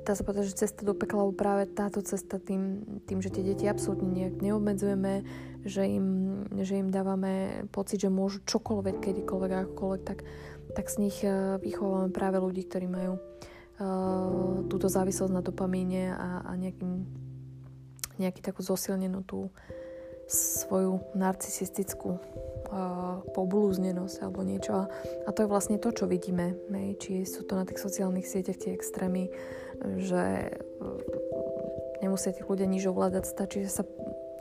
Dá 0.08 0.15
sa 0.15 0.23
povedať, 0.23 0.51
že 0.51 0.67
cesta 0.67 0.88
do 0.88 0.95
pekla, 0.95 1.28
lebo 1.28 1.36
práve 1.36 1.67
táto 1.67 1.99
cesta 1.99 2.39
tým, 2.39 2.84
tým, 3.08 3.19
že 3.19 3.32
tie 3.32 3.43
deti 3.43 3.67
absolútne 3.67 4.08
nejak 4.08 4.39
neobmedzujeme, 4.39 5.23
že 5.67 5.84
im, 5.84 6.08
že 6.63 6.80
im 6.80 6.91
dávame 6.91 7.65
pocit, 7.75 7.99
že 8.04 8.08
môžu 8.12 8.39
čokoľvek, 8.47 9.04
kedykoľvek, 9.04 9.51
akokoľvek, 9.51 10.01
tak, 10.08 10.23
tak 10.75 10.91
z 10.91 10.99
nich 10.99 11.17
e, 11.23 11.55
vychovávame 11.63 12.11
práve 12.11 12.38
ľudí, 12.43 12.67
ktorí 12.67 12.91
majú 12.91 13.15
uh, 13.15 14.67
túto 14.67 14.91
závislosť 14.91 15.33
na 15.33 15.39
dopamíne 15.39 16.11
a, 16.11 16.43
a 16.43 16.51
nejakým, 16.59 17.07
nejaký 18.19 18.43
takú 18.43 18.59
zosilnenú 18.59 19.23
tú 19.23 19.51
svoju 20.27 21.05
narcisistickú 21.13 22.17
uh, 22.17 23.21
poblúznenosť 23.31 24.15
alebo 24.25 24.41
niečo. 24.41 24.73
A, 24.73 24.83
a 25.25 25.29
to 25.31 25.45
je 25.45 25.51
vlastne 25.51 25.77
to, 25.77 25.93
čo 25.93 26.09
vidíme. 26.09 26.57
Ne? 26.67 26.97
Či 26.97 27.23
sú 27.23 27.45
to 27.45 27.55
na 27.55 27.63
tých 27.63 27.79
sociálnych 27.79 28.25
sieťach 28.25 28.57
tie 28.57 28.73
extrémy, 28.73 29.29
že 30.01 30.49
uh, 30.81 30.99
nemusia 32.01 32.33
tých 32.33 32.49
ľudia 32.49 32.65
nič 32.65 32.83
ovládať, 32.89 33.23
stačí, 33.29 33.63
že 33.63 33.81
sa 33.81 33.83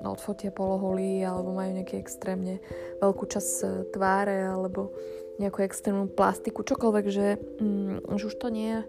odfotia 0.05 0.53
poloholí 0.53 1.25
alebo 1.25 1.57
majú 1.57 1.81
nejaký 1.81 1.97
extrémne 1.97 2.61
veľkú 3.01 3.25
časť 3.25 3.89
tváre 3.97 4.53
alebo 4.53 4.93
nejakú 5.39 5.67
extrémnu 5.67 6.07
plastiku, 6.07 6.63
čokoľvek, 6.63 7.07
že, 7.11 7.27
mm, 7.61 8.15
že 8.19 8.25
už 8.31 8.37
to 8.39 8.49
nie 8.51 8.71
je 8.79 8.81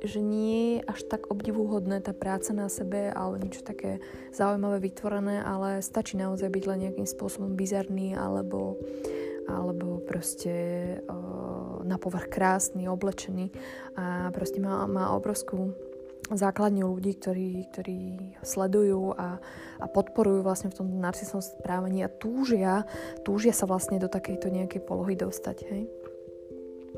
že 0.00 0.24
nie 0.24 0.80
je 0.80 0.88
až 0.88 1.04
tak 1.04 1.28
obdivuhodné 1.28 2.00
tá 2.00 2.16
práca 2.16 2.56
na 2.56 2.72
sebe 2.72 3.12
alebo 3.12 3.36
niečo 3.36 3.60
také 3.60 4.00
zaujímavé 4.32 4.80
vytvorené, 4.80 5.44
ale 5.44 5.84
stačí 5.84 6.16
naozaj 6.16 6.48
byť 6.48 6.64
len 6.64 6.78
nejakým 6.88 7.04
spôsobom 7.04 7.52
bizarný 7.52 8.16
alebo, 8.16 8.80
alebo 9.44 10.00
proste 10.00 10.54
uh, 11.04 11.84
na 11.84 12.00
povrch 12.00 12.32
krásny, 12.32 12.88
oblečený. 12.88 13.52
A 14.00 14.32
proste 14.32 14.64
má, 14.64 14.88
má 14.88 15.12
obrovskú 15.12 15.76
základňu 16.36 16.86
ľudí, 16.86 17.18
ktorí, 17.18 17.50
ktorí 17.72 18.00
sledujú 18.42 19.14
a, 19.18 19.38
a 19.82 19.86
podporujú 19.90 20.46
vlastne 20.46 20.70
v 20.70 20.78
tom 20.82 20.88
narcisnom 21.02 21.42
správaní 21.42 22.06
a 22.06 22.12
túžia, 22.12 22.86
túžia 23.26 23.50
sa 23.50 23.66
vlastne 23.66 23.98
do 23.98 24.06
takejto 24.06 24.50
nejakej 24.50 24.82
polohy 24.86 25.18
dostať. 25.18 25.56
Hej? 25.66 25.82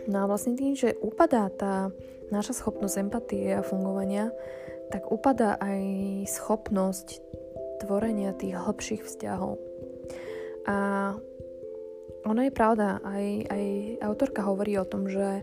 No 0.08 0.24
a 0.24 0.28
vlastne 0.28 0.56
tým, 0.58 0.74
že 0.76 0.98
upadá 1.00 1.48
tá 1.52 1.88
naša 2.32 2.56
schopnosť 2.56 2.96
empatie 3.00 3.52
a 3.52 3.64
fungovania, 3.64 4.32
tak 4.88 5.08
upadá 5.08 5.56
aj 5.60 5.80
schopnosť 6.28 7.20
tvorenia 7.84 8.36
tých 8.36 8.56
hlbších 8.56 9.02
vzťahov. 9.04 9.56
A 10.68 10.76
ono 12.22 12.40
je 12.46 12.52
pravda, 12.54 13.02
aj, 13.02 13.26
aj 13.50 13.64
autorka 14.06 14.46
hovorí 14.46 14.78
o 14.78 14.86
tom, 14.86 15.10
že 15.10 15.42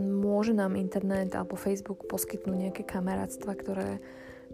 môže 0.00 0.56
nám 0.56 0.78
internet 0.78 1.34
alebo 1.36 1.58
Facebook 1.58 2.08
poskytnúť 2.08 2.70
nejaké 2.70 2.82
kamarátstva, 2.86 3.52
ktoré, 3.56 4.00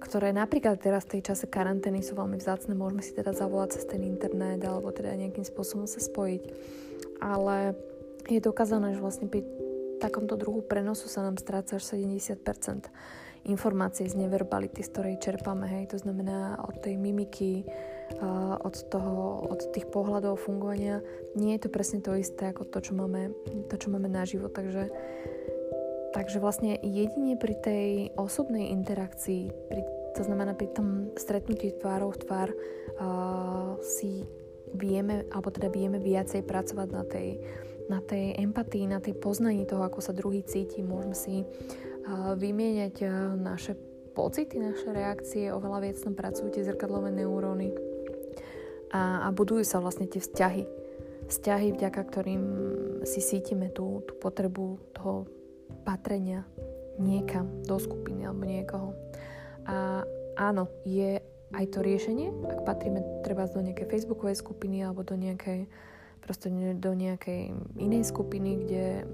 ktoré 0.02 0.34
napríklad 0.34 0.78
teraz 0.78 1.06
v 1.06 1.18
tej 1.18 1.32
čase 1.34 1.46
karantény 1.46 2.02
sú 2.02 2.18
veľmi 2.18 2.38
vzácne, 2.38 2.74
môžeme 2.74 3.02
si 3.02 3.14
teda 3.14 3.34
zavolať 3.34 3.78
cez 3.78 3.84
ten 3.86 4.02
internet 4.02 4.62
alebo 4.66 4.90
teda 4.90 5.14
nejakým 5.14 5.46
spôsobom 5.46 5.86
sa 5.86 6.02
spojiť. 6.02 6.42
Ale 7.22 7.74
je 8.26 8.40
dokázané, 8.42 8.94
že 8.94 9.02
vlastne 9.02 9.26
pri 9.26 9.42
takomto 9.98 10.38
druhu 10.38 10.62
prenosu 10.62 11.10
sa 11.10 11.26
nám 11.26 11.38
stráca 11.42 11.76
až 11.78 11.98
70% 11.98 12.38
informácií 13.46 14.06
z 14.06 14.14
neverbality, 14.18 14.82
z 14.84 14.90
ktorej 14.92 15.22
čerpame, 15.22 15.66
hej, 15.66 15.90
to 15.90 15.98
znamená 15.98 16.58
od 16.62 16.78
tej 16.82 16.98
mimiky, 16.98 17.64
od, 18.64 18.76
toho, 18.88 19.46
od 19.52 19.60
tých 19.70 19.86
pohľadov 19.92 20.40
fungovania. 20.40 21.04
Nie 21.36 21.56
je 21.56 21.68
to 21.68 21.70
presne 21.70 22.00
to 22.00 22.16
isté 22.16 22.50
ako 22.50 22.66
to, 22.66 22.80
čo 22.80 22.92
máme, 22.96 23.30
to, 23.68 23.74
čo 23.76 23.92
máme 23.92 24.08
naživo, 24.10 24.48
takže 24.48 24.90
Takže 26.08 26.40
vlastne 26.40 26.72
jedine 26.80 27.36
pri 27.36 27.52
tej 27.60 28.16
osobnej 28.16 28.72
interakcii, 28.72 29.52
pri, 29.68 29.82
to 30.16 30.24
znamená 30.24 30.56
pri 30.56 30.72
tom 30.72 31.12
stretnutí 31.20 31.76
tvárov 31.76 32.16
v 32.16 32.20
tvár, 32.24 32.48
uh, 32.48 33.76
si 33.84 34.24
vieme, 34.72 35.28
alebo 35.28 35.52
teda 35.52 35.68
vieme 35.68 36.00
viacej 36.00 36.48
pracovať 36.48 36.88
na 36.90 37.04
tej 37.04 37.28
na 37.88 38.00
tej 38.04 38.36
empatii, 38.40 38.84
na 38.88 39.00
tej 39.00 39.16
poznaní 39.16 39.64
toho, 39.64 39.80
ako 39.84 40.00
sa 40.04 40.12
druhý 40.12 40.44
cíti. 40.44 40.84
Môžeme 40.84 41.16
si 41.16 41.44
vymieňať 42.36 43.04
naše 43.40 43.76
pocity, 44.12 44.60
naše 44.60 44.92
reakcie, 44.92 45.48
oveľa 45.52 45.88
viac 45.88 45.96
tam 46.00 46.12
pracujú 46.16 46.52
tie 46.52 46.68
zrkadlové 46.68 47.12
neuróny 47.16 47.87
a, 48.92 49.26
a 49.26 49.28
budujú 49.32 49.64
sa 49.64 49.82
vlastne 49.82 50.08
tie 50.08 50.20
vzťahy. 50.20 50.64
Vzťahy, 51.28 51.76
vďaka 51.76 52.00
ktorým 52.08 52.42
si 53.04 53.20
cítime 53.20 53.68
tú, 53.68 54.00
tú 54.08 54.16
potrebu 54.16 54.80
toho 54.96 55.28
patrenia 55.84 56.48
niekam, 56.96 57.62
do 57.68 57.76
skupiny 57.76 58.24
alebo 58.24 58.48
niekoho. 58.48 58.96
A 59.68 60.02
áno, 60.40 60.72
je 60.88 61.20
aj 61.52 61.66
to 61.72 61.80
riešenie, 61.80 62.32
ak 62.48 62.64
patríme 62.64 63.00
treba 63.24 63.48
do 63.48 63.60
nejakej 63.60 63.88
facebookovej 63.88 64.36
skupiny 64.40 64.84
alebo 64.84 65.00
do 65.04 65.16
nejakej 65.16 65.68
proste 66.28 66.52
do 66.52 66.92
nejakej 66.92 67.56
inej 67.80 68.04
skupiny, 68.04 68.60
kde, 68.60 69.08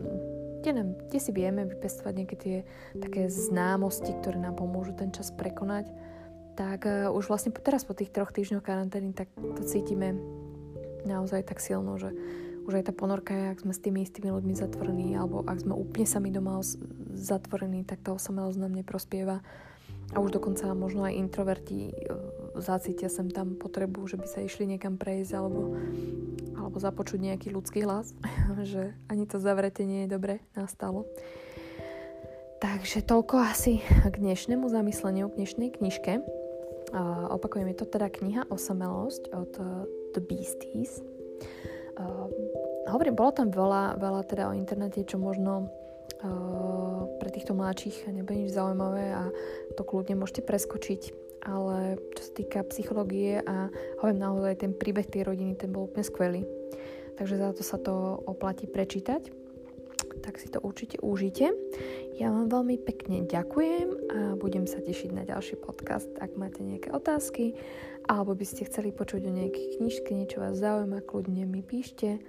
kde, 0.58 0.70
nám, 0.74 0.88
kde 1.06 1.18
si 1.22 1.30
vieme 1.30 1.62
vypestovať 1.62 2.14
nejaké 2.16 2.36
tie 2.42 2.56
také 2.98 3.30
známosti, 3.30 4.10
ktoré 4.18 4.42
nám 4.42 4.58
pomôžu 4.58 4.98
ten 4.98 5.14
čas 5.14 5.30
prekonať, 5.30 5.86
tak 6.54 6.86
uh, 6.86 7.10
už 7.10 7.26
vlastne 7.28 7.50
teraz 7.50 7.82
po 7.82 7.94
tých 7.94 8.14
troch 8.14 8.30
týždňoch 8.30 8.62
karantény 8.62 9.14
tak 9.14 9.28
to 9.34 9.62
cítime 9.66 10.18
naozaj 11.04 11.44
tak 11.44 11.60
silno, 11.60 12.00
že 12.00 12.14
už 12.64 12.80
aj 12.80 12.84
tá 12.88 12.92
ponorka 12.96 13.52
ak 13.52 13.60
sme 13.60 13.76
s 13.76 13.84
tými 13.84 14.00
istými 14.02 14.32
ľuďmi 14.32 14.54
zatvorení, 14.56 15.12
alebo 15.14 15.44
ak 15.44 15.60
sme 15.60 15.76
úplne 15.76 16.08
sami 16.08 16.32
doma 16.32 16.64
zatvorení, 17.12 17.84
tak 17.84 18.00
tá 18.00 18.16
osamelosť 18.16 18.58
nám 18.58 18.72
neprospieva. 18.72 19.44
A 20.12 20.20
už 20.20 20.36
dokonca 20.36 20.68
možno 20.72 21.04
aj 21.04 21.16
introverti 21.16 21.90
e, 21.90 21.92
zacítia 22.60 23.08
sem 23.08 23.28
tam 23.28 23.56
potrebu, 23.56 24.04
že 24.08 24.20
by 24.20 24.26
sa 24.28 24.40
išli 24.44 24.68
niekam 24.68 25.00
prejsť 25.00 25.32
alebo, 25.36 25.76
alebo 26.56 26.76
započuť 26.76 27.20
nejaký 27.20 27.52
ľudský 27.52 27.84
hlas, 27.84 28.16
že 28.72 28.96
ani 29.08 29.24
to 29.28 29.36
zavretenie 29.40 30.04
je 30.04 30.12
dobre 30.12 30.34
nastalo. 30.56 31.08
Takže 32.64 33.04
toľko 33.04 33.44
asi 33.44 33.84
k 33.84 34.14
dnešnému 34.16 34.64
zamysleniu, 34.72 35.28
k 35.28 35.36
dnešnej 35.36 35.68
knižke. 35.76 36.43
Opakujem, 37.34 37.74
je 37.74 37.82
to 37.82 37.86
teda 37.90 38.06
kniha 38.06 38.46
Osamelosť 38.54 39.34
od 39.34 39.52
uh, 39.58 39.82
The 40.14 40.22
Beasties. 40.22 41.02
Uh, 41.98 42.30
hovorím, 42.86 43.18
bolo 43.18 43.34
tam 43.34 43.50
veľa, 43.50 43.98
veľa 43.98 44.22
teda 44.30 44.50
o 44.50 44.54
internete, 44.54 45.02
čo 45.02 45.18
možno 45.18 45.66
uh, 46.22 47.10
pre 47.18 47.34
týchto 47.34 47.58
mladších 47.58 48.06
nebude 48.14 48.46
nič 48.46 48.54
zaujímavé 48.54 49.10
a 49.10 49.26
to 49.74 49.82
kľudne 49.82 50.22
môžete 50.22 50.46
preskočiť. 50.46 51.02
Ale 51.44 52.00
čo 52.16 52.22
sa 52.24 52.32
týka 52.32 52.58
psychológie 52.72 53.42
a 53.42 53.68
hovorím 54.00 54.22
naozaj, 54.22 54.64
ten 54.64 54.72
príbeh 54.72 55.04
tej 55.04 55.28
rodiny, 55.28 55.58
ten 55.58 55.74
bol 55.74 55.90
úplne 55.90 56.06
skvelý. 56.06 56.42
Takže 57.18 57.36
za 57.36 57.50
to 57.52 57.62
sa 57.66 57.76
to 57.76 58.22
oplatí 58.24 58.70
prečítať. 58.70 59.43
Tak 60.20 60.38
si 60.38 60.52
to 60.52 60.60
určite 60.62 61.00
užite. 61.00 61.50
Ja 62.14 62.30
vám 62.30 62.52
veľmi 62.52 62.76
pekne 62.84 63.26
ďakujem 63.26 63.88
a 64.12 64.18
budem 64.38 64.68
sa 64.68 64.78
tešiť 64.78 65.10
na 65.10 65.26
ďalší 65.26 65.58
podcast. 65.58 66.10
Ak 66.22 66.36
máte 66.38 66.62
nejaké 66.62 66.92
otázky 66.94 67.58
alebo 68.04 68.36
by 68.36 68.44
ste 68.44 68.68
chceli 68.68 68.92
počuť 68.92 69.24
o 69.24 69.32
nejakej 69.32 69.80
knižke, 69.80 70.12
niečo 70.12 70.44
vás 70.44 70.60
zaujíma, 70.60 71.02
kľudne 71.08 71.48
mi 71.48 71.64
píšte 71.64 72.20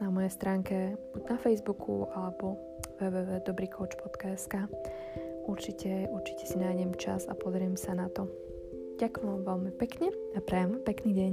na 0.00 0.08
mojej 0.08 0.32
stránke 0.32 0.96
buď 1.12 1.22
na 1.28 1.36
Facebooku 1.36 2.08
alebo 2.16 2.56
www.dobrycoach.sk 2.98 4.54
určite, 5.48 6.06
určite 6.12 6.44
si 6.44 6.56
nájdem 6.60 6.94
čas 7.00 7.24
a 7.26 7.34
pozriem 7.34 7.74
sa 7.74 7.96
na 7.96 8.06
to. 8.12 8.28
Ďakujem 9.00 9.26
vám 9.26 9.42
veľmi 9.46 9.72
pekne 9.80 10.08
a 10.36 10.38
prajem 10.44 10.82
pekný 10.84 11.10
deň. 11.16 11.32